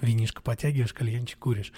[0.00, 1.72] Винишко потягиваешь, кальянчик куришь.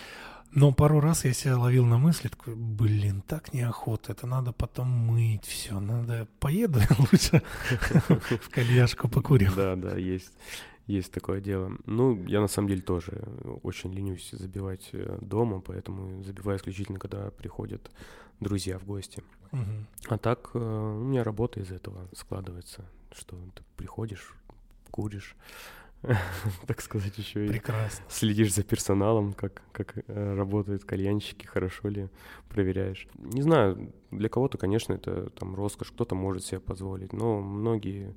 [0.51, 4.89] Но пару раз я себя ловил на мысли, такой, блин, так неохота, это надо потом
[4.89, 7.43] мыть все, надо поеду лучше
[8.09, 9.53] в кальяшку покурю.
[9.55, 10.33] Да, да, есть.
[10.89, 11.77] Есть такое дело.
[11.85, 13.23] Ну, я на самом деле тоже
[13.63, 17.91] очень ленюсь забивать э, дома, поэтому забиваю исключительно, когда приходят
[18.41, 19.23] друзья в гости.
[19.53, 19.61] Угу.
[20.09, 24.35] А так э, у меня работа из этого складывается, что ты приходишь,
[24.91, 25.37] куришь,
[26.67, 28.03] так сказать, еще и Прекрасно.
[28.09, 32.09] следишь за персоналом, как, как э, работают кальянщики, хорошо ли
[32.49, 33.07] проверяешь.
[33.19, 38.15] Не знаю, для кого-то, конечно, это там роскошь, кто-то может себе позволить, но многие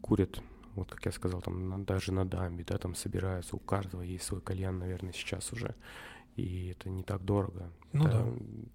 [0.00, 0.40] курят
[0.74, 4.40] вот как я сказал, там даже на дамбе, да, там собираются, у каждого есть свой
[4.40, 5.74] кальян, наверное, сейчас уже,
[6.36, 7.70] и это не так дорого.
[7.92, 8.24] Ну это,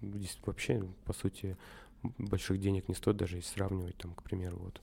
[0.01, 0.17] да.
[0.17, 1.57] Здесь вообще, по сути,
[2.17, 4.81] больших денег не стоит, даже если сравнивать, там, к примеру, вот,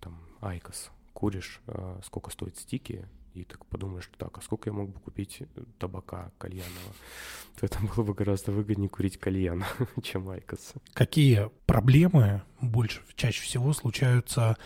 [0.00, 4.90] там, IQOS, куришь, а, сколько стоит стики, и так подумаешь, так, а сколько я мог
[4.90, 6.94] бы купить э, табака кальянного,
[7.60, 9.64] то это было бы гораздо выгоднее курить кальян,
[10.02, 10.74] чем IQOS.
[10.92, 14.56] Какие проблемы больше, чаще всего случаются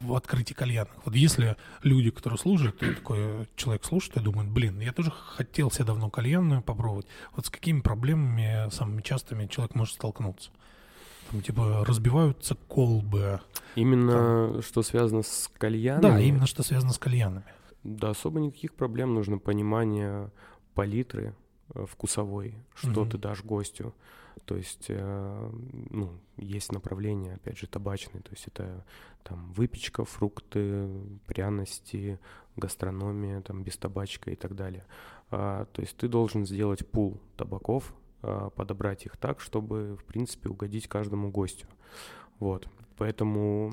[0.00, 0.94] в открытии кальянных?
[1.04, 5.70] Вот если люди, которые слушают, и такой человек слушает и думает, блин, я тоже хотел
[5.70, 10.50] себе давно кальянную попробовать, вот с какими проблемами самыми частыми человек может столкнуться?
[11.30, 13.40] Там, типа, разбиваются колбы.
[13.74, 14.62] Именно там.
[14.62, 16.02] что связано с кальянами?
[16.02, 17.44] Да, именно что связано с кальянами.
[17.84, 19.14] Да, особо никаких проблем.
[19.14, 20.30] Нужно понимание
[20.74, 21.34] палитры
[21.74, 23.10] э, вкусовой, что mm-hmm.
[23.10, 23.94] ты дашь гостю.
[24.44, 25.50] То есть, э,
[25.90, 28.22] ну, есть направление, опять же, табачные.
[28.22, 28.84] То есть это
[29.22, 30.88] там выпечка, фрукты,
[31.26, 32.18] пряности,
[32.56, 34.84] гастрономия, там без табачка и так далее.
[35.30, 40.48] А, то есть ты должен сделать пул табаков, а, подобрать их так, чтобы, в принципе,
[40.48, 41.66] угодить каждому гостю.
[42.38, 42.68] Вот.
[43.02, 43.72] Поэтому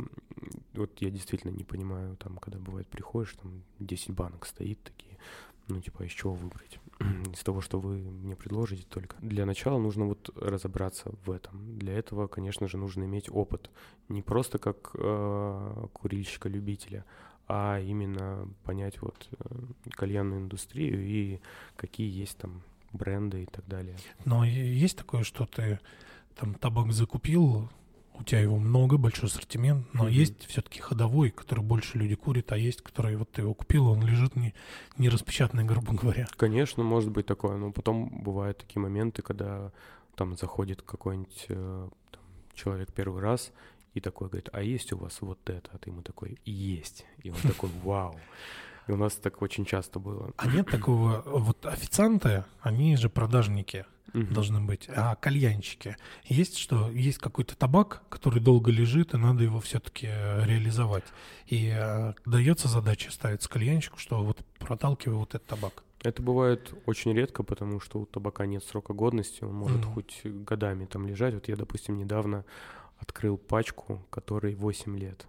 [0.73, 5.19] вот я действительно не понимаю, там, когда бывает приходишь, там 10 банок стоит такие,
[5.67, 6.79] ну, типа, из чего выбрать?
[7.31, 9.17] из того, что вы мне предложите только.
[9.21, 11.77] Для начала нужно вот разобраться в этом.
[11.77, 13.69] Для этого, конечно же, нужно иметь опыт.
[14.07, 17.05] Не просто как э, курильщика-любителя,
[17.47, 19.45] а именно понять вот э,
[19.91, 21.39] кальянную индустрию и
[21.75, 22.63] какие есть там
[22.93, 23.95] бренды и так далее.
[24.25, 25.79] Но есть такое, что ты
[26.35, 27.69] там табак закупил,
[28.19, 30.11] у тебя его много, большой ассортимент, но mm-hmm.
[30.11, 34.05] есть все-таки ходовой, который больше люди курят, а есть, который вот ты его купил, он
[34.05, 34.53] лежит не,
[34.97, 36.27] не распечатанный, грубо говоря.
[36.37, 39.71] Конечно, может быть такое, но потом бывают такие моменты, когда
[40.15, 42.21] там заходит какой-нибудь э, там,
[42.53, 43.51] человек первый раз
[43.93, 45.69] и такой говорит, а есть у вас вот это?
[45.71, 47.05] А ты ему такой, есть.
[47.23, 48.19] И он такой, вау.
[48.87, 50.33] И у нас так очень часто было.
[50.35, 54.33] А нет такого, вот официанты, они же продажники угу.
[54.33, 55.97] должны быть, а кальянщики.
[56.25, 56.89] Есть что?
[56.91, 61.05] Есть какой-то табак, который долго лежит, и надо его все-таки э, реализовать.
[61.47, 65.83] И э, дается задача ставить с кальянщику, что вот проталкивай вот этот табак.
[66.01, 69.93] Это бывает очень редко, потому что у табака нет срока годности, он может Мгм.
[69.93, 71.33] хоть годами там лежать.
[71.33, 72.45] Вот я, допустим, недавно
[72.97, 75.27] открыл пачку, которой 8 лет.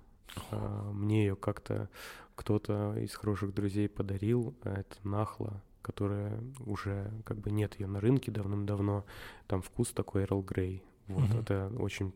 [0.51, 1.89] А, Мне ее как-то
[2.37, 8.01] кто-то из хороших друзей подарил, а это нахла, которая уже как бы нет ее на
[8.01, 9.05] рынке давным-давно.
[9.47, 10.83] Там вкус такой Эрл Грей.
[11.09, 11.39] Вот, Мгм.
[11.41, 12.13] это очень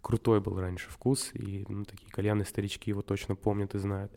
[0.00, 4.10] крутой был раньше вкус, и ну, такие кальянные старички его точно помнят и знают.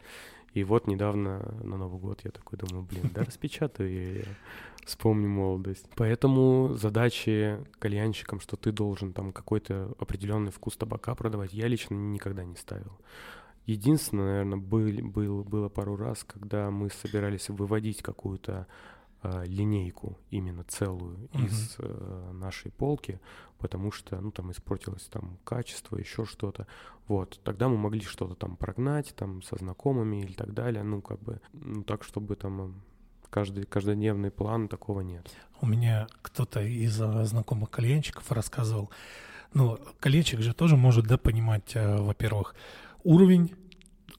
[0.53, 4.25] И вот недавно на Новый год я такой думаю, блин, да распечатаю я её,
[4.85, 5.85] вспомню молодость.
[5.95, 12.43] Поэтому задачи кальянщикам, что ты должен там какой-то определенный вкус табака продавать, я лично никогда
[12.43, 12.97] не ставил.
[13.71, 18.67] Единственное, наверное, был, был, было пару раз, когда мы собирались выводить какую-то
[19.23, 21.45] а, линейку именно целую Мгм.
[21.45, 23.19] из э, нашей полки,
[23.59, 26.65] потому что, ну, там испортилось там качество, еще что-то.
[27.07, 31.19] Вот, тогда мы могли что-то там прогнать, там, со знакомыми или так далее, ну, как
[31.19, 32.81] бы, ну, так, чтобы там
[33.29, 35.29] каждый, каждодневный план, такого нет.
[35.61, 38.89] У меня кто-то из а, знакомых кальянщиков рассказывал.
[39.53, 42.55] Ну, кальянщик же тоже может, да, понимать, а, во-первых,
[43.03, 43.53] уровень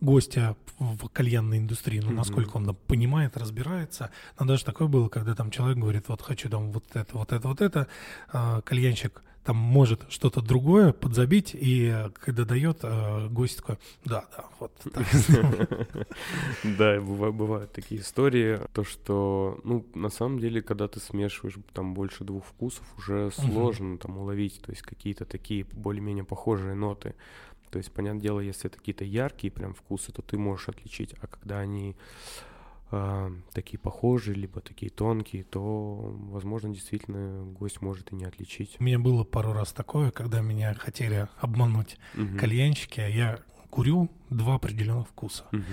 [0.03, 4.11] гостя в кальянной индустрии, ну, насколько он там понимает, разбирается.
[4.38, 7.48] Но даже такое было, когда там человек говорит, вот хочу там вот это, вот это,
[7.48, 7.86] вот это.
[8.32, 14.44] А, Кальянщик там может что-то другое подзабить, и когда дает, а, гость такой, да, да,
[14.61, 15.05] вот так.
[16.64, 21.94] Да, быва- бывают такие истории, то, что, ну, на самом деле, когда ты смешиваешь там
[21.94, 27.14] больше двух вкусов, уже сложно там уловить, то есть какие-то такие более-менее похожие ноты.
[27.72, 31.26] То есть, понятное дело, если это какие-то яркие прям вкусы, то ты можешь отличить, а
[31.26, 31.96] когда они
[32.90, 38.76] а, такие похожие, либо такие тонкие, то, возможно, действительно гость может и не отличить.
[38.78, 42.36] У меня было пару раз такое, когда меня хотели обмануть Мгм.
[42.38, 43.38] кальянщики, а я
[43.70, 45.46] курю два определенных вкуса.
[45.52, 45.64] Мгм.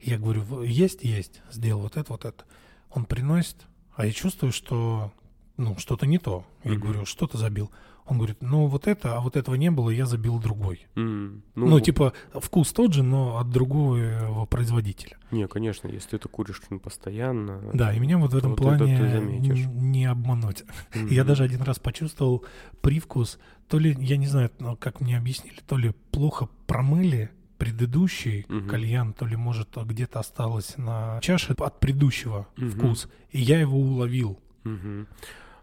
[0.00, 2.46] Я говорю, «В- есть, есть, сделал вот это, вот это.
[2.90, 3.58] Он приносит,
[3.94, 5.12] а я чувствую, что
[5.58, 6.46] ну, что-то не то.
[6.64, 6.80] Я Мгм.
[6.80, 7.70] говорю, что ты забил?
[8.12, 10.86] Он говорит, ну вот это, а вот этого не было, я забил другой.
[10.94, 15.16] М, Ну, типа, вкус тот же, но от другого производителя.
[15.30, 17.60] Не, конечно, если ты это куришь ну, постоянно.
[17.74, 20.64] Да, и меня вот в этом Вот это плане н- не обмануть.
[20.94, 21.26] Я мгм.
[21.26, 22.44] даже один раз почувствовал
[22.80, 23.38] привкус,
[23.68, 28.68] то ли, я не знаю, ну, как мне объяснили, то ли плохо промыли предыдущий Мгм.
[28.68, 32.70] кальян, то ли, может, где-то осталось на чаше от предыдущего Мгм.
[32.70, 34.38] вкус, и я его уловил.
[34.64, 35.06] Мгм.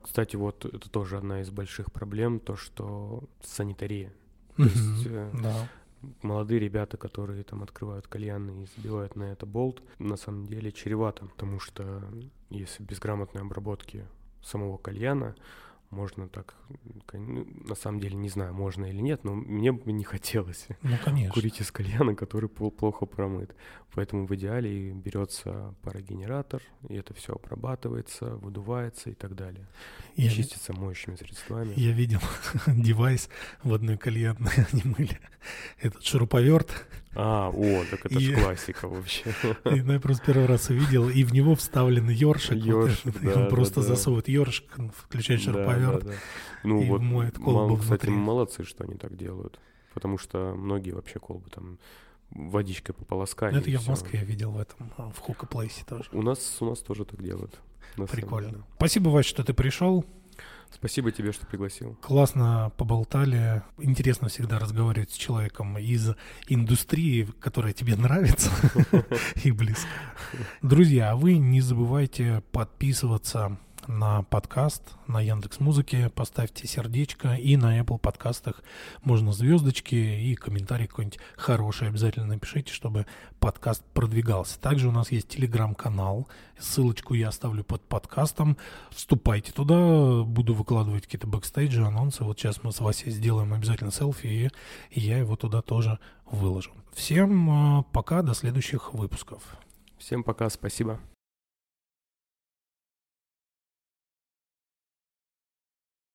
[0.01, 4.11] Кстати, вот это тоже одна из больших проблем, то, что санитария.
[4.57, 5.67] То есть э, Да.
[6.21, 11.25] молодые ребята, которые там открывают кальяны и забивают на это болт, на самом деле чревато,
[11.25, 12.03] потому что
[12.49, 14.05] если без грамотной обработки
[14.41, 15.35] самого кальяна
[15.89, 16.55] можно так,
[17.13, 20.97] ну, на самом деле не знаю, можно или нет, но мне бы не хотелось Ну,
[21.03, 21.33] конечно.
[21.33, 23.55] курить из кальяна, который плохо промыт.
[23.95, 29.67] Поэтому в идеале берется парогенератор, и это все обрабатывается, выдувается и так далее.
[30.15, 31.73] Я, чистится моющими средствами.
[31.75, 32.19] я видел
[32.67, 33.29] девайс
[33.63, 35.19] в одной кальянной, они мыли
[35.79, 36.85] этот шуруповерт,
[37.15, 39.33] А, о, так это И- ж классика вообще.
[39.65, 42.57] И, ну, я просто первый раз увидел, и в него вставлен ёршик.
[42.57, 43.87] вот Ёршик, и да, он да, просто да.
[43.87, 46.03] засовывает ёршик, включает Да, шуруповерт.
[46.05, 46.15] да, да.
[46.63, 48.11] Ну и вот, моет колбу мало, кстати, внутри.
[48.11, 49.59] молодцы, что они так делают.
[49.95, 51.79] Потому что многие вообще колбы там
[52.29, 53.53] водичкой пополоскали.
[53.55, 53.91] Ну, Это я в всё.
[53.91, 56.09] Москве видел в этом, а, в Хука Плейсе тоже.
[56.11, 57.59] У нас, у нас тоже так делают.
[57.95, 58.63] самом Прикольно.
[58.77, 60.05] Спасибо, Вась, что ты пришел.
[60.71, 61.95] Спасибо тебе, что пригласил.
[62.01, 63.63] Классно поболтали.
[63.77, 66.11] Интересно всегда разговаривать с человеком из
[66.47, 68.51] индустрии, которая тебе нравится
[69.43, 69.89] и близко.
[70.61, 73.57] Друзья, а вы не забывайте подписываться
[73.89, 78.61] на подкаст, на Яндекс Музыке, поставьте сердечко, и на Apple подкастах
[79.03, 83.07] можно звездочки и комментарий какой-нибудь хороший обязательно напишите, чтобы
[83.39, 84.59] подкаст продвигался.
[84.59, 86.27] Также у нас есть телеграм-канал,
[86.59, 88.57] ссылочку я оставлю под подкастом.
[88.91, 92.23] Вступайте туда, буду выкладывать какие-то бэкстейджи, анонсы.
[92.23, 94.51] Вот сейчас мы с Васей сделаем обязательно селфи,
[94.91, 95.97] и, я его туда тоже
[96.29, 96.71] выложу.
[96.93, 99.41] Всем а, пока, до следующих выпусков.
[99.97, 100.99] Всем пока, спасибо.